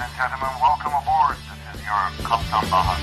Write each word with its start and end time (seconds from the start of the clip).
and 0.00 0.12
gentlemen, 0.16 0.54
welcome 0.60 0.94
aboard. 1.02 1.36
This 1.36 1.60
is 1.74 1.86
your 1.86 2.04
Kaptan 2.28 2.64
Baha. 2.70 2.96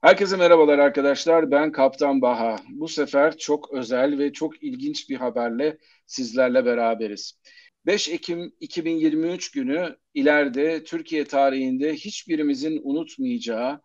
Herkese 0.00 0.36
merhabalar 0.36 0.78
arkadaşlar. 0.78 1.50
Ben 1.50 1.72
Kaptan 1.72 2.22
Baha. 2.22 2.56
Bu 2.68 2.88
sefer 2.88 3.38
çok 3.38 3.72
özel 3.72 4.18
ve 4.18 4.32
çok 4.32 4.62
ilginç 4.62 5.10
bir 5.10 5.16
haberle 5.16 5.78
sizlerle 6.06 6.64
beraberiz. 6.64 7.40
5 7.86 8.08
Ekim 8.08 8.52
2023 8.60 9.50
günü 9.50 9.96
ileride 10.14 10.84
Türkiye 10.84 11.24
tarihinde 11.24 11.94
hiçbirimizin 11.94 12.80
unutmayacağı, 12.82 13.80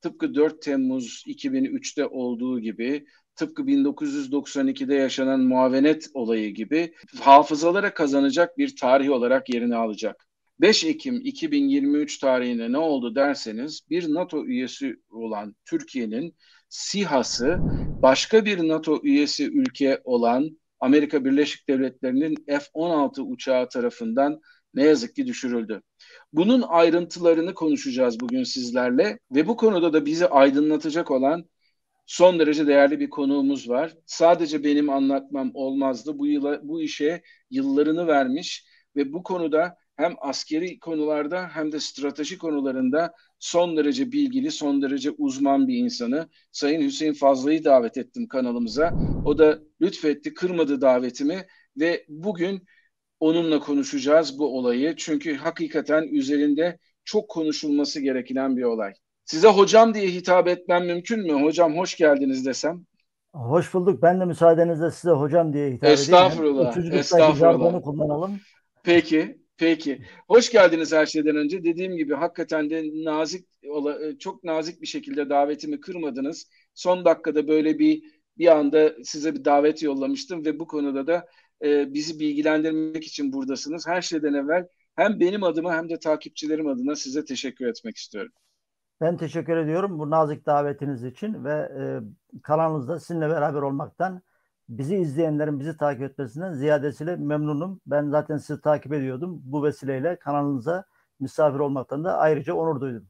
tıpkı 0.00 0.34
4 0.34 0.62
Temmuz 0.62 1.24
2003'te 1.26 2.06
olduğu 2.06 2.60
gibi, 2.60 3.04
tıpkı 3.36 3.62
1992'de 3.62 4.94
yaşanan 4.94 5.40
muavenet 5.40 6.08
olayı 6.14 6.54
gibi 6.54 6.94
hafızalara 7.20 7.94
kazanacak 7.94 8.58
bir 8.58 8.76
tarih 8.76 9.10
olarak 9.10 9.54
yerini 9.54 9.76
alacak. 9.76 10.26
5 10.60 10.84
Ekim 10.84 11.20
2023 11.24 12.18
tarihinde 12.18 12.72
ne 12.72 12.78
oldu 12.78 13.14
derseniz 13.14 13.80
bir 13.90 14.14
NATO 14.14 14.44
üyesi 14.44 14.96
olan 15.10 15.56
Türkiye'nin 15.64 16.36
SİHA'sı 16.68 17.58
başka 18.02 18.44
bir 18.44 18.68
NATO 18.68 19.00
üyesi 19.02 19.50
ülke 19.50 20.00
olan 20.04 20.58
Amerika 20.80 21.24
Birleşik 21.24 21.68
Devletleri'nin 21.68 22.34
F-16 22.46 23.20
uçağı 23.20 23.68
tarafından 23.68 24.40
ne 24.74 24.84
yazık 24.84 25.16
ki 25.16 25.26
düşürüldü. 25.26 25.82
Bunun 26.32 26.62
ayrıntılarını 26.62 27.54
konuşacağız 27.54 28.20
bugün 28.20 28.44
sizlerle 28.44 29.18
ve 29.34 29.48
bu 29.48 29.56
konuda 29.56 29.92
da 29.92 30.06
bizi 30.06 30.26
aydınlatacak 30.26 31.10
olan 31.10 31.44
son 32.06 32.38
derece 32.38 32.66
değerli 32.66 33.00
bir 33.00 33.10
konuğumuz 33.10 33.68
var. 33.68 33.96
Sadece 34.06 34.64
benim 34.64 34.90
anlatmam 34.90 35.50
olmazdı. 35.54 36.18
Bu 36.18 36.26
yıla, 36.26 36.60
bu 36.68 36.82
işe 36.82 37.22
yıllarını 37.50 38.06
vermiş 38.06 38.66
ve 38.96 39.12
bu 39.12 39.22
konuda 39.22 39.76
hem 39.96 40.14
askeri 40.20 40.78
konularda 40.78 41.48
hem 41.48 41.72
de 41.72 41.80
strateji 41.80 42.38
konularında 42.38 43.14
son 43.38 43.76
derece 43.76 44.12
bilgili, 44.12 44.50
son 44.50 44.82
derece 44.82 45.10
uzman 45.10 45.68
bir 45.68 45.76
insanı 45.76 46.28
Sayın 46.52 46.82
Hüseyin 46.82 47.12
Fazlı'yı 47.12 47.64
davet 47.64 47.96
ettim 47.96 48.28
kanalımıza. 48.28 48.96
O 49.24 49.38
da 49.38 49.58
lütfetti, 49.82 50.34
kırmadı 50.34 50.80
davetimi 50.80 51.46
ve 51.80 52.04
bugün 52.08 52.64
onunla 53.20 53.60
konuşacağız 53.60 54.38
bu 54.38 54.58
olayı. 54.58 54.94
Çünkü 54.96 55.34
hakikaten 55.36 56.02
üzerinde 56.02 56.78
çok 57.04 57.28
konuşulması 57.30 58.00
gereken 58.00 58.56
bir 58.56 58.62
olay. 58.62 58.92
Size 59.24 59.48
hocam 59.48 59.94
diye 59.94 60.06
hitap 60.06 60.48
etmem 60.48 60.86
mümkün 60.86 61.20
mü? 61.20 61.42
Hocam 61.42 61.76
hoş 61.76 61.96
geldiniz 61.96 62.46
desem. 62.46 62.84
Hoş 63.32 63.74
bulduk. 63.74 64.02
Ben 64.02 64.20
de 64.20 64.24
müsaadenizle 64.24 64.90
size 64.90 65.10
hocam 65.10 65.52
diye 65.52 65.66
hitap 65.66 65.82
edeyim. 65.82 65.92
Estağfurullah. 65.92 66.92
Estağfurullah. 66.92 67.82
kullanalım. 67.82 68.40
Peki. 68.82 69.42
Peki. 69.56 70.02
Hoş 70.28 70.50
geldiniz 70.50 70.92
her 70.92 71.06
şeyden 71.06 71.36
önce. 71.36 71.64
Dediğim 71.64 71.96
gibi 71.96 72.14
hakikaten 72.14 72.70
de 72.70 72.82
nazik 73.04 73.48
çok 74.18 74.44
nazik 74.44 74.82
bir 74.82 74.86
şekilde 74.86 75.30
davetimi 75.30 75.80
kırmadınız. 75.80 76.46
Son 76.74 77.04
dakikada 77.04 77.48
böyle 77.48 77.78
bir 77.78 78.02
bir 78.38 78.46
anda 78.46 78.92
size 79.04 79.34
bir 79.34 79.44
davet 79.44 79.82
yollamıştım 79.82 80.44
ve 80.44 80.58
bu 80.58 80.66
konuda 80.66 81.06
da 81.06 81.26
e, 81.64 81.94
bizi 81.94 82.20
bilgilendirmek 82.20 83.04
için 83.04 83.32
buradasınız. 83.32 83.86
Her 83.86 84.02
şeyden 84.02 84.34
evvel 84.34 84.66
hem 84.96 85.20
benim 85.20 85.42
adıma 85.44 85.74
hem 85.74 85.88
de 85.88 85.98
takipçilerim 85.98 86.66
adına 86.66 86.96
size 86.96 87.24
teşekkür 87.24 87.66
etmek 87.66 87.96
istiyorum. 87.96 88.32
Ben 89.02 89.16
teşekkür 89.16 89.56
ediyorum 89.56 89.98
bu 89.98 90.10
nazik 90.10 90.46
davetiniz 90.46 91.04
için 91.04 91.44
ve 91.44 91.52
e, 91.52 91.82
kanalınızda 92.42 93.00
sizinle 93.00 93.28
beraber 93.28 93.62
olmaktan 93.62 94.22
bizi 94.68 94.96
izleyenlerin 94.96 95.60
bizi 95.60 95.76
takip 95.76 96.02
etmesinden 96.02 96.52
ziyadesiyle 96.52 97.16
memnunum. 97.16 97.80
Ben 97.86 98.10
zaten 98.10 98.36
sizi 98.36 98.60
takip 98.60 98.92
ediyordum. 98.92 99.40
Bu 99.44 99.64
vesileyle 99.64 100.16
kanalınıza 100.16 100.84
misafir 101.20 101.58
olmaktan 101.58 102.04
da 102.04 102.18
ayrıca 102.18 102.54
onur 102.54 102.80
duydum. 102.80 103.06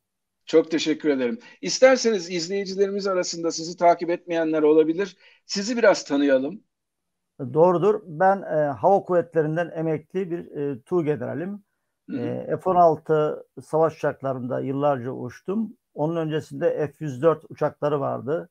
Çok 0.46 0.70
teşekkür 0.70 1.08
ederim. 1.08 1.38
İsterseniz 1.60 2.30
izleyicilerimiz 2.30 3.06
arasında 3.06 3.50
sizi 3.50 3.76
takip 3.76 4.10
etmeyenler 4.10 4.62
olabilir. 4.62 5.16
Sizi 5.46 5.76
biraz 5.76 6.04
tanıyalım. 6.04 6.64
Doğrudur. 7.54 8.00
Ben 8.06 8.42
e, 8.42 8.56
hava 8.56 9.02
kuvvetlerinden 9.02 9.70
emekli 9.74 10.30
bir 10.30 10.56
e, 10.56 10.82
Tu 10.82 11.04
generalim. 11.04 11.64
E, 12.12 12.56
F-16 12.64 13.42
savaş 13.62 13.96
uçaklarında 13.96 14.60
yıllarca 14.60 15.10
uçtum. 15.10 15.76
Onun 15.94 16.16
öncesinde 16.16 16.86
F-104 16.86 17.46
uçakları 17.48 18.00
vardı. 18.00 18.48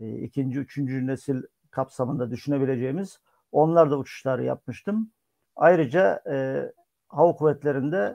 E, 0.00 0.18
ikinci, 0.18 0.58
üçüncü 0.58 1.06
nesil 1.06 1.42
kapsamında 1.70 2.30
düşünebileceğimiz 2.30 3.18
onlar 3.52 3.90
da 3.90 3.98
uçuşlar 3.98 4.38
yapmıştım. 4.38 5.10
Ayrıca 5.56 6.22
e, 6.30 6.64
hava 7.08 7.32
kuvvetlerinde 7.36 8.14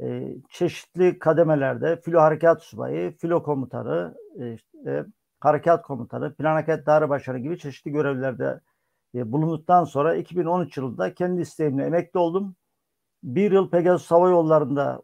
e, 0.00 0.36
çeşitli 0.50 1.18
kademelerde 1.18 2.00
filo 2.00 2.20
harekat 2.20 2.62
subayı, 2.62 3.16
filo 3.16 3.42
komutanı, 3.42 4.14
e, 4.40 4.54
işte, 4.54 5.04
harekat 5.40 5.82
komutanı, 5.82 6.34
plan 6.34 6.52
harekat 6.52 6.86
daire 6.86 7.08
başkanı 7.08 7.38
gibi 7.38 7.58
çeşitli 7.58 7.90
görevlerde 7.90 8.60
e, 9.14 9.32
bulunduktan 9.32 9.84
sonra 9.84 10.14
2013 10.16 10.76
yılında 10.76 11.14
kendi 11.14 11.40
isteğimle 11.40 11.84
emekli 11.84 12.18
oldum. 12.18 12.56
Bir 13.22 13.52
yıl 13.52 13.70
Pegasus 13.70 14.10
Hava 14.10 14.28
Yolları'nda 14.30 15.02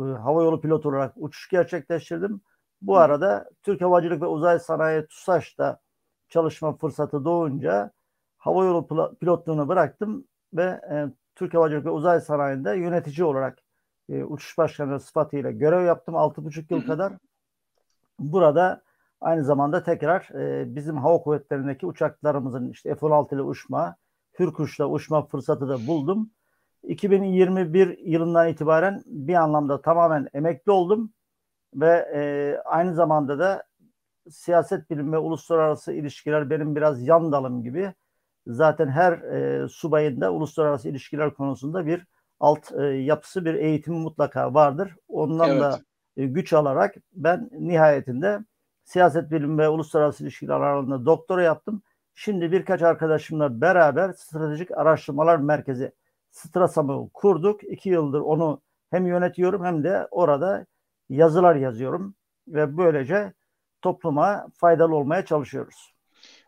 e, 0.00 0.18
hava 0.18 0.42
yolu 0.42 0.60
pilotu 0.60 0.88
olarak 0.88 1.12
uçuş 1.16 1.48
gerçekleştirdim. 1.48 2.40
Bu 2.82 2.96
arada 2.96 3.50
Türk 3.62 3.80
Havacılık 3.80 4.22
ve 4.22 4.26
Uzay 4.26 4.58
Sanayi 4.58 5.06
TUSAŞ'ta 5.06 5.80
çalışma 6.28 6.76
fırsatı 6.76 7.24
doğunca 7.24 7.90
hava 8.38 8.64
yolu 8.64 8.86
pilotluğunu 9.20 9.68
bıraktım 9.68 10.24
ve 10.54 10.64
e, 10.64 11.06
Türk 11.34 11.54
Havacılık 11.54 11.84
ve 11.84 11.90
Uzay 11.90 12.20
Sanayi'nde 12.20 12.70
yönetici 12.70 13.24
olarak 13.24 13.58
e, 14.08 14.24
uçuş 14.24 14.58
başkanı 14.58 15.00
sıfatıyla 15.00 15.50
görev 15.50 15.84
yaptım 15.84 16.14
6,5 16.14 16.74
yıl 16.74 16.86
kadar. 16.86 17.12
Burada 18.18 18.82
aynı 19.20 19.44
zamanda 19.44 19.82
tekrar 19.82 20.28
e, 20.34 20.74
bizim 20.74 20.96
hava 20.96 21.18
kuvvetlerindeki 21.22 21.86
uçaklarımızın 21.86 22.70
işte 22.70 22.94
F-16 22.94 23.34
ile 23.34 23.42
uçma, 23.42 23.96
Hürkuş'la 24.38 24.86
uçma 24.86 25.26
fırsatı 25.26 25.68
da 25.68 25.86
buldum. 25.86 26.30
2021 26.82 27.98
yılından 27.98 28.48
itibaren 28.48 29.02
bir 29.06 29.34
anlamda 29.34 29.82
tamamen 29.82 30.28
emekli 30.34 30.72
oldum 30.72 31.12
ve 31.74 31.90
e, 32.14 32.22
aynı 32.64 32.94
zamanda 32.94 33.38
da 33.38 33.64
siyaset 34.30 34.90
bilimi 34.90 35.12
ve 35.12 35.18
uluslararası 35.18 35.92
ilişkiler 35.92 36.50
benim 36.50 36.76
biraz 36.76 37.02
yan 37.02 37.32
dalım 37.32 37.62
gibi. 37.62 37.94
Zaten 38.46 38.88
her 38.88 39.12
e, 39.12 39.68
subayında 39.68 40.32
uluslararası 40.32 40.88
ilişkiler 40.88 41.34
konusunda 41.34 41.86
bir 41.86 42.06
alt 42.40 42.72
e, 42.72 42.82
yapısı, 42.84 43.44
bir 43.44 43.54
eğitimi 43.54 43.98
mutlaka 43.98 44.54
vardır. 44.54 44.96
Ondan 45.08 45.50
evet. 45.50 45.62
da 45.62 45.80
e, 46.16 46.26
güç 46.26 46.52
alarak 46.52 46.94
ben 47.12 47.50
nihayetinde 47.52 48.40
siyaset 48.84 49.30
bilimi 49.30 49.58
ve 49.58 49.68
uluslararası 49.68 50.24
ilişkiler 50.24 50.60
alanında 50.60 51.06
doktora 51.06 51.42
yaptım. 51.42 51.82
Şimdi 52.14 52.52
birkaç 52.52 52.82
arkadaşımla 52.82 53.60
beraber 53.60 54.12
Stratejik 54.12 54.70
Araştırmalar 54.78 55.36
Merkezi 55.36 55.92
Strasam'ı 56.30 57.10
kurduk. 57.14 57.64
İki 57.64 57.88
yıldır 57.88 58.20
onu 58.20 58.62
hem 58.90 59.06
yönetiyorum 59.06 59.64
hem 59.64 59.84
de 59.84 60.08
orada 60.10 60.66
yazılar 61.08 61.56
yazıyorum 61.56 62.14
ve 62.48 62.76
böylece 62.76 63.32
topluma 63.82 64.46
faydalı 64.54 64.96
olmaya 64.96 65.24
çalışıyoruz. 65.24 65.94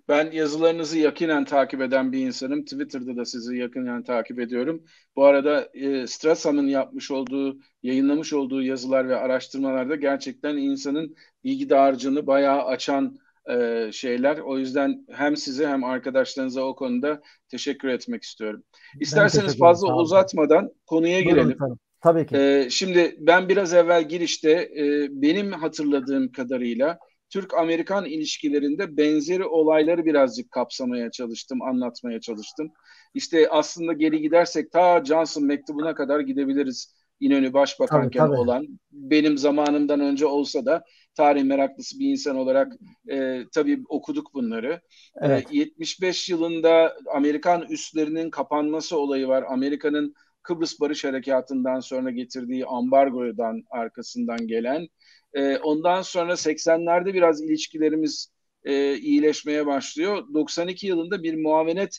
Ben 0.08 0.30
yazılarınızı 0.30 0.98
yakinen 0.98 1.44
takip 1.44 1.80
eden 1.80 2.12
bir 2.12 2.26
insanım. 2.26 2.64
Twitter'da 2.64 3.16
da 3.16 3.24
sizi 3.24 3.56
yakinen 3.56 4.02
takip 4.02 4.38
ediyorum. 4.40 4.84
Bu 5.16 5.24
arada 5.24 5.68
e, 5.74 6.06
Strasam'ın 6.06 6.66
yapmış 6.66 7.10
olduğu, 7.10 7.58
yayınlamış 7.82 8.32
olduğu 8.32 8.62
yazılar 8.62 9.08
ve 9.08 9.16
araştırmalarda 9.16 9.96
gerçekten 9.96 10.56
insanın 10.56 11.16
bilgi 11.44 11.70
dağarcığını 11.70 12.26
bayağı 12.26 12.64
açan 12.64 13.18
e, 13.50 13.88
şeyler. 13.92 14.38
O 14.38 14.58
yüzden 14.58 15.06
hem 15.10 15.36
size 15.36 15.66
hem 15.66 15.84
arkadaşlarınıza 15.84 16.62
o 16.62 16.74
konuda 16.74 17.20
teşekkür 17.48 17.88
etmek 17.88 18.22
istiyorum. 18.22 18.62
İsterseniz 19.00 19.58
fazla 19.58 19.96
uzatmadan 19.96 20.70
konuya 20.86 21.20
girelim. 21.20 21.56
Tabii, 21.58 21.78
tabii 22.00 22.26
ki. 22.26 22.36
E, 22.36 22.70
şimdi 22.70 23.16
ben 23.18 23.48
biraz 23.48 23.74
evvel 23.74 24.08
girişte 24.08 24.50
e, 24.50 25.08
benim 25.10 25.52
hatırladığım 25.52 26.32
kadarıyla 26.32 26.98
Türk-Amerikan 27.32 28.04
ilişkilerinde 28.04 28.96
benzeri 28.96 29.44
olayları 29.44 30.04
birazcık 30.04 30.50
kapsamaya 30.50 31.10
çalıştım, 31.10 31.62
anlatmaya 31.62 32.20
çalıştım. 32.20 32.72
İşte 33.14 33.48
aslında 33.50 33.92
geri 33.92 34.20
gidersek 34.20 34.72
ta 34.72 35.04
Johnson 35.04 35.44
mektubuna 35.44 35.94
kadar 35.94 36.20
gidebiliriz. 36.20 36.94
İnönü 37.20 37.52
başbakanken 37.52 38.18
tabii, 38.18 38.30
tabii. 38.30 38.40
olan 38.40 38.66
benim 38.92 39.38
zamanımdan 39.38 40.00
önce 40.00 40.26
olsa 40.26 40.66
da 40.66 40.84
tarih 41.14 41.42
meraklısı 41.42 41.98
bir 41.98 42.10
insan 42.10 42.36
olarak 42.36 42.72
e, 43.10 43.44
tabii 43.54 43.82
okuduk 43.88 44.34
bunları. 44.34 44.80
E, 45.22 45.26
evet. 45.26 45.46
E, 45.52 45.56
75 45.56 46.30
yılında 46.30 46.96
Amerikan 47.14 47.66
üslerinin 47.70 48.30
kapanması 48.30 48.98
olayı 48.98 49.28
var. 49.28 49.44
Amerika'nın 49.48 50.14
Kıbrıs 50.42 50.80
Barış 50.80 51.04
Harekatı'ndan 51.04 51.80
sonra 51.80 52.10
getirdiği 52.10 52.66
ambargodan 52.66 53.62
arkasından 53.70 54.46
gelen. 54.46 54.88
E, 55.34 55.56
ondan 55.56 56.02
sonra 56.02 56.36
80'lerde 56.36 57.14
biraz 57.14 57.42
ilişkilerimiz 57.42 58.28
e, 58.64 58.96
iyileşmeye 58.96 59.66
başlıyor. 59.66 60.24
92 60.34 60.86
yılında 60.86 61.22
bir 61.22 61.34
muavenet 61.34 61.98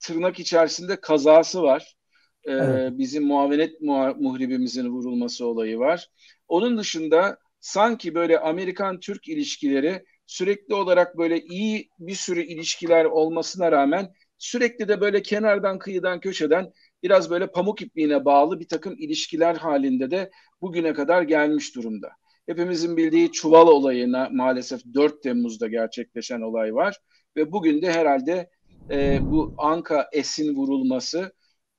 tırnak 0.00 0.40
içerisinde 0.40 1.00
kazası 1.00 1.62
var. 1.62 1.96
E, 2.44 2.52
evet. 2.52 2.98
Bizim 2.98 3.24
muavenet 3.26 3.80
muha, 3.80 4.14
muhribimizin 4.14 4.88
vurulması 4.88 5.46
olayı 5.46 5.78
var. 5.78 6.08
Onun 6.48 6.78
dışında 6.78 7.38
sanki 7.60 8.14
böyle 8.14 8.38
Amerikan-Türk 8.38 9.28
ilişkileri 9.28 10.04
sürekli 10.26 10.74
olarak 10.74 11.18
böyle 11.18 11.40
iyi 11.40 11.88
bir 11.98 12.14
sürü 12.14 12.42
ilişkiler 12.42 13.04
olmasına 13.04 13.72
rağmen 13.72 14.12
sürekli 14.38 14.88
de 14.88 15.00
böyle 15.00 15.22
kenardan 15.22 15.78
kıyıdan 15.78 16.20
köşeden 16.20 16.72
biraz 17.02 17.30
böyle 17.30 17.46
pamuk 17.46 17.82
ipliğine 17.82 18.24
bağlı 18.24 18.60
bir 18.60 18.68
takım 18.68 18.94
ilişkiler 18.98 19.56
halinde 19.56 20.10
de 20.10 20.30
bugüne 20.60 20.94
kadar 20.94 21.22
gelmiş 21.22 21.76
durumda. 21.76 22.08
Hepimizin 22.46 22.96
bildiği 22.96 23.32
çuval 23.32 23.68
olayına 23.68 24.28
maalesef 24.32 24.80
4 24.94 25.22
Temmuz'da 25.22 25.68
gerçekleşen 25.68 26.40
olay 26.40 26.74
var 26.74 26.96
ve 27.36 27.52
bugün 27.52 27.82
de 27.82 27.92
herhalde 27.92 28.50
e, 28.90 29.20
bu 29.22 29.54
Anka 29.56 30.08
Es'in 30.12 30.54
vurulması 30.54 31.32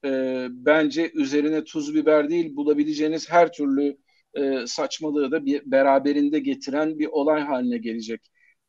e, 0.05 0.47
bence 0.49 1.11
üzerine 1.13 1.63
tuz 1.63 1.95
biber 1.95 2.29
değil 2.29 2.55
bulabileceğiniz 2.55 3.29
her 3.29 3.51
türlü 3.53 3.97
e, 4.33 4.67
saçmalığı 4.67 5.31
da 5.31 5.45
bir 5.45 5.71
beraberinde 5.71 6.39
getiren 6.39 6.99
bir 6.99 7.07
olay 7.07 7.41
haline 7.41 7.77
gelecek. 7.77 8.21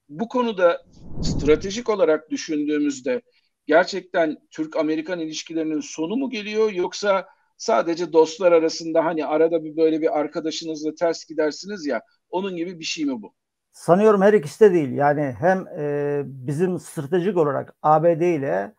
Bu 0.08 0.28
konuda 0.28 0.82
stratejik 1.22 1.88
olarak 1.88 2.30
düşündüğümüzde 2.30 3.22
gerçekten 3.66 4.36
Türk-Amerikan 4.50 5.20
ilişkilerinin 5.20 5.80
sonu 5.80 6.16
mu 6.16 6.30
geliyor 6.30 6.72
yoksa 6.72 7.26
sadece 7.56 8.12
dostlar 8.12 8.52
arasında 8.52 9.04
hani 9.04 9.26
arada 9.26 9.64
bir 9.64 9.76
böyle 9.76 10.00
bir 10.00 10.18
arkadaşınızla 10.18 10.94
ters 10.94 11.24
gidersiniz 11.24 11.86
ya 11.86 12.02
onun 12.30 12.56
gibi 12.56 12.78
bir 12.78 12.84
şey 12.84 13.04
mi 13.04 13.22
bu? 13.22 13.34
Sanıyorum 13.72 14.22
her 14.22 14.32
ikisi 14.32 14.60
de 14.60 14.72
değil. 14.72 14.92
Yani 14.92 15.34
hem 15.38 15.66
e, 15.78 16.22
bizim 16.26 16.78
stratejik 16.78 17.36
olarak 17.36 17.74
ABD 17.82 18.34
ile 18.34 18.74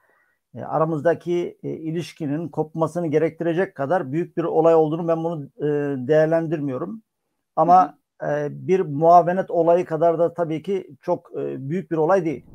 aramızdaki 0.61 1.57
e, 1.63 1.69
ilişkinin 1.69 2.49
kopmasını 2.49 3.07
gerektirecek 3.07 3.75
kadar 3.75 4.11
büyük 4.11 4.37
bir 4.37 4.43
olay 4.43 4.75
olduğunu 4.75 5.07
ben 5.07 5.23
bunu 5.23 5.45
e, 5.57 5.67
değerlendirmiyorum. 6.07 7.03
Ama 7.55 7.97
e, 8.23 8.47
bir 8.51 8.79
muavenet 8.79 9.51
olayı 9.51 9.85
kadar 9.85 10.19
da 10.19 10.33
tabii 10.33 10.61
ki 10.61 10.97
çok 11.01 11.31
e, 11.37 11.69
büyük 11.69 11.91
bir 11.91 11.97
olay 11.97 12.25
değil. 12.25 12.45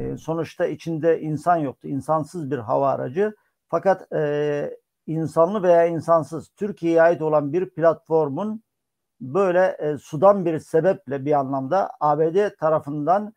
E, 0.00 0.16
sonuçta 0.16 0.66
içinde 0.66 1.20
insan 1.20 1.56
yoktu. 1.56 1.88
İnsansız 1.88 2.50
bir 2.50 2.58
hava 2.58 2.90
aracı. 2.90 3.34
Fakat 3.68 4.12
e, 4.12 4.76
insanlı 5.06 5.62
veya 5.62 5.86
insansız 5.86 6.48
Türkiye'ye 6.48 7.02
ait 7.02 7.22
olan 7.22 7.52
bir 7.52 7.70
platformun 7.70 8.62
böyle 9.20 9.76
e, 9.78 9.98
sudan 9.98 10.44
bir 10.44 10.58
sebeple 10.58 11.24
bir 11.24 11.32
anlamda 11.32 11.90
ABD 12.00 12.56
tarafından 12.60 13.34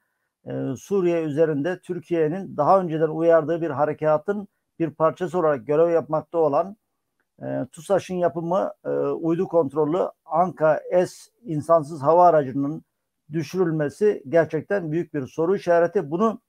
Suriye 0.78 1.24
üzerinde 1.24 1.80
Türkiye'nin 1.80 2.58
daha 2.58 2.82
önceden 2.82 3.10
uyardığı 3.10 3.62
bir 3.62 3.70
harekatın 3.70 4.48
bir 4.80 4.90
parçası 4.92 5.40
olarak 5.40 5.68
görev 5.68 5.90
yapmakta 5.90 6.38
olan 6.38 6.78
e, 7.42 7.66
TUSAŞ'ın 7.72 8.16
yapımı 8.16 8.72
e, 8.86 8.90
uydu 9.00 9.48
kontrollü 9.48 10.10
Anka 10.26 10.82
S 10.92 11.32
insansız 11.44 12.02
hava 12.02 12.26
aracının 12.26 12.84
düşürülmesi 13.32 14.24
gerçekten 14.30 14.92
büyük 14.92 15.14
bir 15.14 15.28
soru 15.28 15.56
işareti. 15.56 16.12
Bunu 16.12 16.42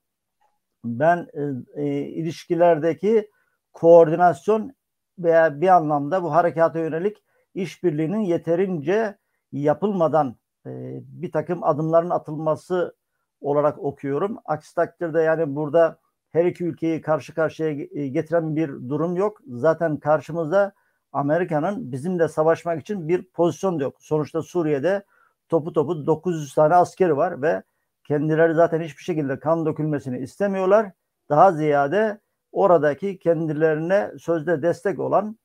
ben 0.85 1.27
e, 1.35 1.83
e, 1.83 1.87
ilişkilerdeki 2.01 3.31
koordinasyon 3.73 4.73
veya 5.19 5.61
bir 5.61 5.69
anlamda 5.69 6.23
bu 6.23 6.33
harekata 6.33 6.79
yönelik 6.79 7.23
işbirliğinin 7.55 8.21
yeterince 8.21 9.19
yapılmadan 9.53 10.37
e, 10.67 10.71
bir 11.03 11.33
takım 11.33 11.65
adımların 11.65 12.11
atılması 12.11 12.98
olarak 13.41 13.79
okuyorum. 13.79 14.39
Aksi 14.45 14.75
takdirde 14.75 15.21
yani 15.21 15.57
burada 15.57 15.99
her 16.31 16.45
iki 16.45 16.65
ülkeyi 16.65 17.01
karşı 17.01 17.35
karşıya 17.35 17.71
e, 17.71 18.09
getiren 18.09 18.57
bir 18.57 18.69
durum 18.69 19.17
yok. 19.17 19.39
Zaten 19.47 19.97
karşımızda 19.97 20.73
Amerika'nın 21.13 21.93
bizimle 21.93 22.29
savaşmak 22.29 22.81
için 22.81 23.09
bir 23.09 23.23
pozisyon 23.23 23.79
yok. 23.79 23.97
Sonuçta 24.01 24.43
Suriye'de 24.43 25.05
topu 25.49 25.73
topu 25.73 26.07
900 26.07 26.55
tane 26.55 26.75
askeri 26.75 27.17
var 27.17 27.43
ve 27.43 27.63
kendileri 28.05 28.55
zaten 28.55 28.81
hiçbir 28.81 29.03
şekilde 29.03 29.39
kan 29.39 29.67
dökülmesini 29.67 30.19
istemiyorlar. 30.19 30.93
Daha 31.29 31.53
ziyade 31.53 32.21
oradaki 32.53 33.19
kendilerine 33.19 34.11
sözde 34.19 34.63
destek 34.63 34.99
olan 35.01 35.39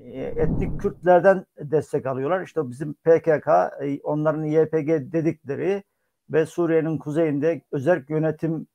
e, 0.00 0.22
etnik 0.22 0.80
Kürtlerden 0.80 1.46
destek 1.58 2.06
alıyorlar. 2.06 2.42
İşte 2.42 2.70
bizim 2.70 2.94
PKK, 2.94 3.48
e, 3.82 4.00
onların 4.02 4.44
YPG 4.44 5.12
dedikleri 5.12 5.82
ve 6.30 6.46
Suriye'nin 6.46 6.98
kuzeyinde 6.98 7.62
özel 7.72 8.04
yönetim 8.08 8.66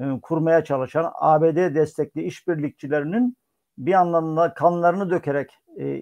e, 0.00 0.04
kurmaya 0.22 0.64
çalışan 0.64 1.12
ABD 1.14 1.74
destekli 1.74 2.22
işbirlikçilerinin 2.22 3.36
bir 3.78 3.92
anlamda 3.92 4.54
kanlarını 4.54 5.10
dökerek 5.10 5.50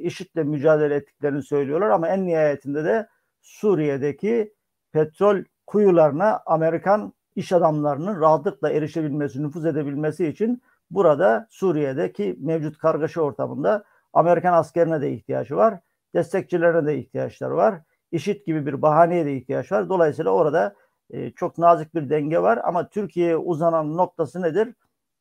IŞİD'le 0.00 0.44
mücadele 0.44 0.94
ettiklerini 0.94 1.42
söylüyorlar 1.42 1.90
ama 1.90 2.08
en 2.08 2.26
nihayetinde 2.26 2.84
de 2.84 3.08
Suriye'deki 3.42 4.54
petrol 4.92 5.44
kuyularına 5.66 6.40
Amerikan 6.46 7.12
iş 7.36 7.52
adamlarının 7.52 8.20
rahatlıkla 8.20 8.70
erişebilmesi, 8.70 9.42
nüfuz 9.42 9.66
edebilmesi 9.66 10.26
için 10.26 10.62
burada 10.90 11.46
Suriye'deki 11.50 12.36
mevcut 12.40 12.78
kargaşa 12.78 13.20
ortamında 13.20 13.84
Amerikan 14.12 14.52
askerine 14.52 15.00
de 15.00 15.12
ihtiyacı 15.12 15.56
var. 15.56 15.80
Destekçilerine 16.14 16.86
de 16.86 16.98
ihtiyaçları 16.98 17.56
var. 17.56 17.80
İşit 18.12 18.46
gibi 18.46 18.66
bir 18.66 18.82
bahaneye 18.82 19.26
de 19.26 19.36
ihtiyaç 19.36 19.72
var. 19.72 19.88
Dolayısıyla 19.88 20.30
orada 20.30 20.74
e, 21.10 21.30
çok 21.30 21.58
nazik 21.58 21.94
bir 21.94 22.10
denge 22.10 22.38
var 22.38 22.60
ama 22.64 22.88
Türkiye'ye 22.88 23.36
uzanan 23.36 23.96
noktası 23.96 24.42
nedir? 24.42 24.74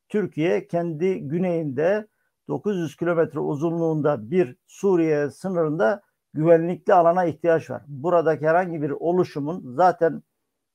Türkiye 0.08 0.66
kendi 0.66 1.20
güneyinde 1.20 2.06
900 2.48 2.96
kilometre 2.96 3.40
uzunluğunda 3.40 4.30
bir 4.30 4.56
Suriye 4.66 5.30
sınırında 5.30 6.02
güvenlikli 6.34 6.94
alana 6.94 7.24
ihtiyaç 7.24 7.70
var. 7.70 7.82
Buradaki 7.86 8.48
herhangi 8.48 8.82
bir 8.82 8.90
oluşumun 8.90 9.74
zaten 9.74 10.22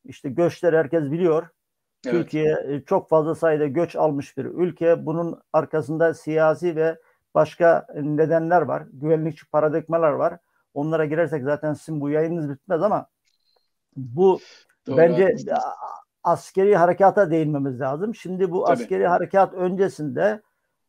işte 0.06 0.30
göçler 0.30 0.74
herkes 0.74 1.04
biliyor. 1.12 1.48
Evet. 2.06 2.16
Türkiye 2.16 2.56
e, 2.68 2.82
çok 2.82 3.10
fazla 3.10 3.36
sayıda 3.36 3.68
göç 3.68 3.96
almış 3.96 4.38
bir 4.38 4.46
ülke. 4.46 5.06
Bunun 5.06 5.42
arkasında 5.54 6.14
siyasi 6.14 6.76
ve 6.76 7.00
başka 7.36 7.88
nedenler 7.96 8.62
var. 8.62 8.84
Güvenlikçi 8.94 9.50
paradigmalar 9.50 10.12
var. 10.12 10.38
Onlara 10.74 11.06
girersek 11.06 11.44
zaten 11.44 11.74
sizin 11.74 12.02
bu 12.02 12.10
yayınınız 12.10 12.50
bitmez 12.50 12.82
ama 12.82 13.08
bu 13.96 14.40
Doğru, 14.88 14.98
bence 14.98 15.36
askeri 16.24 16.76
harekata 16.76 17.32
değinmemiz 17.32 17.82
lazım. 17.82 18.16
Şimdi 18.16 18.52
bu 18.52 18.64
Tabii. 18.64 18.74
askeri 18.74 19.08
harekat 19.08 19.54
öncesinde 19.54 20.42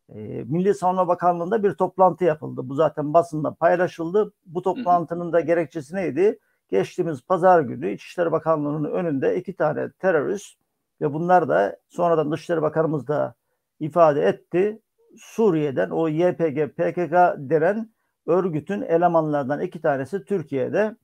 e, 0.09 0.19
Milli 0.43 0.73
Savunma 0.73 1.07
Bakanlığı'nda 1.07 1.63
bir 1.63 1.73
toplantı 1.73 2.23
yapıldı. 2.23 2.61
Bu 2.69 2.75
zaten 2.75 3.13
basında 3.13 3.53
paylaşıldı. 3.53 4.33
Bu 4.45 4.61
toplantının 4.61 5.25
Hı-hı. 5.25 5.33
da 5.33 5.39
gerekçesi 5.39 5.95
neydi? 5.95 6.39
Geçtiğimiz 6.69 7.21
pazar 7.21 7.61
günü 7.61 7.91
İçişleri 7.91 8.31
Bakanlığı'nın 8.31 8.91
önünde 8.91 9.37
iki 9.37 9.55
tane 9.55 9.91
terörist 9.91 10.57
ve 11.01 11.13
bunlar 11.13 11.49
da 11.49 11.77
sonradan 11.89 12.31
Dışişleri 12.31 12.61
Bakanımız 12.61 13.07
da 13.07 13.35
ifade 13.79 14.21
etti. 14.21 14.81
Suriye'den 15.17 15.89
o 15.89 16.07
YPG, 16.07 16.67
PKK 16.67 17.13
denen 17.37 17.89
örgütün 18.27 18.81
elemanlardan 18.81 19.61
iki 19.61 19.81
tanesi 19.81 20.25
Türkiye'de 20.25 20.95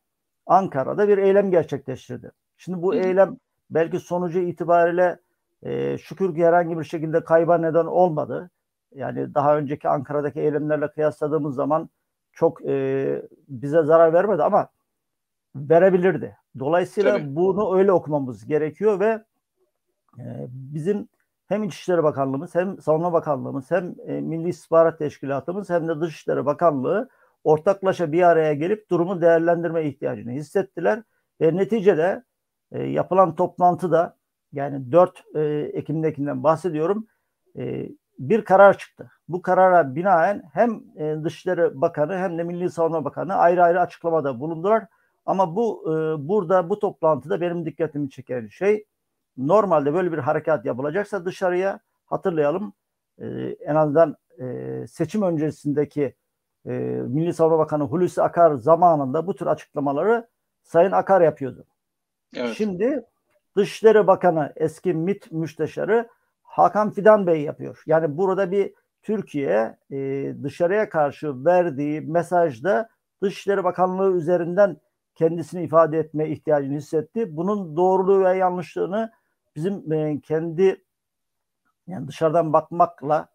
Ankara'da 0.46 1.08
bir 1.08 1.18
eylem 1.18 1.52
gerçekleştirdi. 1.52 2.32
Şimdi 2.58 2.82
bu 2.82 2.96
eylem 2.96 3.38
belki 3.70 4.00
sonucu 4.00 4.40
itibariyle 4.40 5.20
e, 5.64 5.98
şükür 5.98 6.36
ki 6.36 6.46
herhangi 6.46 6.80
bir 6.80 6.84
şekilde 6.84 7.24
kayba 7.24 7.58
neden 7.58 7.86
olmadı. 7.86 8.50
Yani 8.96 9.36
daha 9.36 9.58
önceki 9.58 9.90
Ankara'daki 9.90 10.40
eylemlerle 10.40 10.88
kıyasladığımız 10.88 11.56
zaman 11.56 11.90
çok 12.32 12.66
e, 12.66 13.22
bize 13.48 13.84
zarar 13.84 14.14
vermedi 14.14 14.44
ama 14.44 14.70
verebilirdi. 15.56 16.38
Dolayısıyla 16.60 17.18
Tabii. 17.18 17.36
bunu 17.36 17.78
öyle 17.78 17.92
okumamız 17.92 18.46
gerekiyor 18.46 19.00
ve 19.00 19.24
e, 20.20 20.48
bizim 20.50 21.10
hem 21.48 21.64
İçişleri 21.64 22.04
Bakanlığımız 22.04 22.56
hem 22.56 22.82
Savunma 22.82 23.14
Bakanlığımız 23.14 23.72
hem 23.72 23.96
e, 24.08 24.22
Milli 24.22 24.50
İstihbarat 24.50 25.00
Teşkilatımız 25.00 25.70
hem 25.70 25.88
de 25.88 26.02
Dışişleri 26.02 26.46
Bakanlığı 26.46 27.10
ortaklaşa 27.44 28.12
bir 28.12 28.24
araya 28.24 28.54
gelip 28.54 28.90
durumu 28.90 29.22
değerlendirme 29.22 29.86
ihtiyacını 29.86 30.32
hissettiler 30.32 31.04
ve 31.42 31.56
neticede 31.56 32.24
e, 32.72 32.84
yapılan 32.84 33.36
toplantıda 33.36 34.18
yani 34.54 34.92
4 34.92 35.24
e, 35.36 35.42
Ekim'dekinden 35.74 36.44
bahsediyorum 36.44 37.08
e, 37.58 37.90
bir 38.20 38.46
karar 38.46 38.78
çıktı. 38.78 39.12
Bu 39.28 39.42
karara 39.42 39.96
binaen 39.96 40.44
hem 40.54 40.82
e, 40.98 41.24
Dışişleri 41.24 41.82
Bakanı 41.82 42.18
hem 42.18 42.38
de 42.38 42.44
Milli 42.44 42.70
Savunma 42.70 43.06
Bakanı 43.06 43.36
ayrı 43.36 43.64
ayrı 43.64 43.82
açıklamada 43.82 44.40
bulundular. 44.40 44.86
Ama 45.26 45.56
bu 45.56 45.84
e, 45.86 46.28
burada 46.28 46.70
bu 46.70 46.80
toplantıda 46.80 47.42
benim 47.42 47.66
dikkatimi 47.66 48.10
çeken 48.10 48.48
şey 48.48 48.86
normalde 49.38 49.94
böyle 49.94 50.12
bir 50.12 50.18
harekat 50.18 50.66
yapılacaksa 50.66 51.26
dışarıya 51.26 51.80
hatırlayalım 52.06 52.74
e, 53.20 53.26
en 53.66 53.76
azından 53.76 54.16
e, 54.40 54.86
seçim 54.88 55.22
öncesindeki 55.22 56.16
e, 56.66 56.72
Milli 57.08 57.34
Savunma 57.34 57.60
Bakanı 57.60 57.84
Hulusi 57.84 58.22
Akar 58.22 58.54
zamanında 58.56 59.28
bu 59.28 59.36
tür 59.36 59.48
açıklamaları 59.48 60.28
Sayın 60.64 60.92
Akar 60.92 61.22
yapıyordu. 61.22 61.66
Evet. 62.38 62.56
Şimdi 62.58 63.06
Dışişleri 63.58 64.08
Bakanı 64.08 64.54
eski 64.56 64.94
MİT 64.94 65.32
müsteşarı 65.32 66.10
Hakan 66.44 66.92
Fidan 66.92 67.28
Bey 67.28 67.42
yapıyor. 67.42 67.84
Yani 67.86 68.18
burada 68.18 68.52
bir 68.52 68.74
Türkiye 69.04 69.78
e, 69.92 69.98
dışarıya 70.44 70.90
karşı 70.90 71.46
verdiği 71.46 72.02
mesajda 72.02 72.90
Dışişleri 73.24 73.64
Bakanlığı 73.64 74.18
üzerinden 74.18 74.78
kendisini 75.16 75.64
ifade 75.64 76.00
etme 76.00 76.30
ihtiyacını 76.30 76.78
hissetti. 76.78 77.38
Bunun 77.38 77.76
doğruluğu 77.78 78.24
ve 78.24 78.38
yanlışlığını 78.38 79.12
bizim 79.56 79.94
e, 79.94 80.20
kendi 80.22 80.84
yani 81.88 82.08
dışarıdan 82.08 82.54
bakmakla 82.54 83.28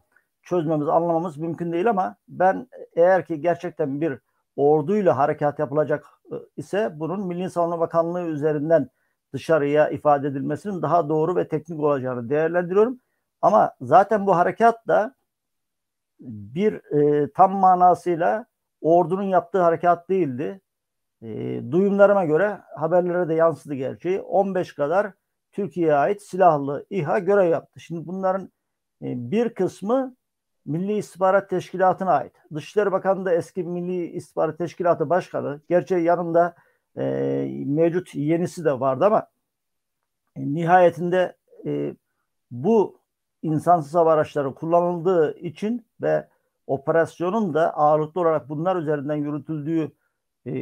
çözmemiz, 0.43 0.89
anlamamız 0.89 1.37
mümkün 1.39 1.73
değil 1.73 1.91
ama 1.91 2.17
ben 2.29 2.69
eğer 2.97 3.27
ki 3.27 3.41
gerçekten 3.41 4.01
bir 4.01 4.19
orduyla 4.57 5.17
harekat 5.17 5.59
yapılacak 5.59 6.07
e, 6.33 6.37
ise 6.57 6.93
bunun 6.95 7.27
Milli 7.27 7.51
Savunma 7.51 7.81
Bakanlığı 7.81 8.23
üzerinden 8.23 8.89
dışarıya 9.33 9.89
ifade 9.89 10.29
edilmesinin 10.29 10.83
daha 10.83 11.09
doğru 11.09 11.37
ve 11.37 11.49
teknik 11.49 11.81
olacağını 11.81 12.31
değerlendiriyorum. 12.31 13.01
Ama 13.43 13.75
zaten 13.81 14.27
bu 14.27 14.37
harekat 14.37 14.89
da 14.89 15.15
bir 16.21 16.73
e, 16.75 17.33
tam 17.33 17.53
manasıyla 17.53 18.47
ordunun 18.81 19.23
yaptığı 19.23 19.63
harekat 19.63 20.09
değildi. 20.09 20.61
E, 21.23 21.63
duyumlarıma 21.71 22.25
göre 22.25 22.61
haberlere 22.77 23.29
de 23.29 23.35
yansıdı 23.35 23.75
gerçi. 23.75 24.21
15 24.21 24.75
kadar 24.75 25.13
Türkiye'ye 25.53 25.95
ait 25.95 26.23
silahlı 26.23 26.87
İHA 26.91 27.19
görev 27.19 27.51
yaptı. 27.51 27.81
Şimdi 27.81 28.07
bunların 28.07 28.53
e, 29.03 29.31
bir 29.31 29.55
kısmı 29.55 30.17
Milli 30.65 30.97
İstihbarat 30.97 31.51
Teşkilatı'na 31.51 32.11
ait. 32.11 32.33
Dışişleri 32.55 32.93
Bakanı 32.93 33.25
da 33.25 33.35
eski 33.35 33.63
Milli 33.63 34.07
İstihbarat 34.07 34.59
Teşkilatı 34.59 35.11
Başkanı. 35.11 35.61
Gerçi 35.69 35.95
yanında 35.95 36.55
e, 36.97 37.05
mevcut 37.67 38.15
yenisi 38.15 38.65
de 38.65 38.81
vardı 38.81 39.05
ama 39.05 39.27
e, 40.37 40.55
nihayetinde 40.55 41.37
e, 41.67 41.95
bu 42.51 43.01
insansız 43.43 43.95
hava 43.95 44.13
araçları 44.13 44.55
kullanıldığı 44.55 45.39
için 45.39 45.87
ve 46.03 46.29
operasyonun 46.67 47.55
da 47.55 47.75
ağırlıklı 47.77 48.21
olarak 48.21 48.49
bunlar 48.49 48.77
üzerinden 48.77 49.17
yürütüldüğü 49.17 49.93
e, 50.47 50.53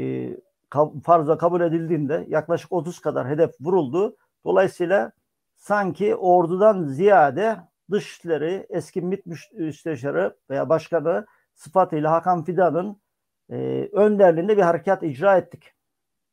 farzla 1.05 1.39
kabul 1.39 1.61
edildiğinde 1.61 2.27
yaklaşık 2.29 2.73
30 2.73 3.01
kadar 3.01 3.29
hedef 3.29 3.61
vuruldu. 3.61 4.17
Dolayısıyla 4.45 5.13
sanki 5.57 6.17
ordudan 6.17 6.85
ziyade 6.85 7.57
dışişleri 7.91 8.67
eski 8.71 9.01
MİT 9.03 9.27
müsteşarı 9.53 10.37
veya 10.51 10.69
başkanı 10.69 11.27
sıfatıyla 11.55 12.13
Hakan 12.13 12.45
Fidan'ın 12.45 13.03
e, 13.51 13.55
önderliğinde 13.93 14.57
bir 14.57 14.63
harekat 14.63 15.03
icra 15.03 15.39
ettik. 15.39 15.73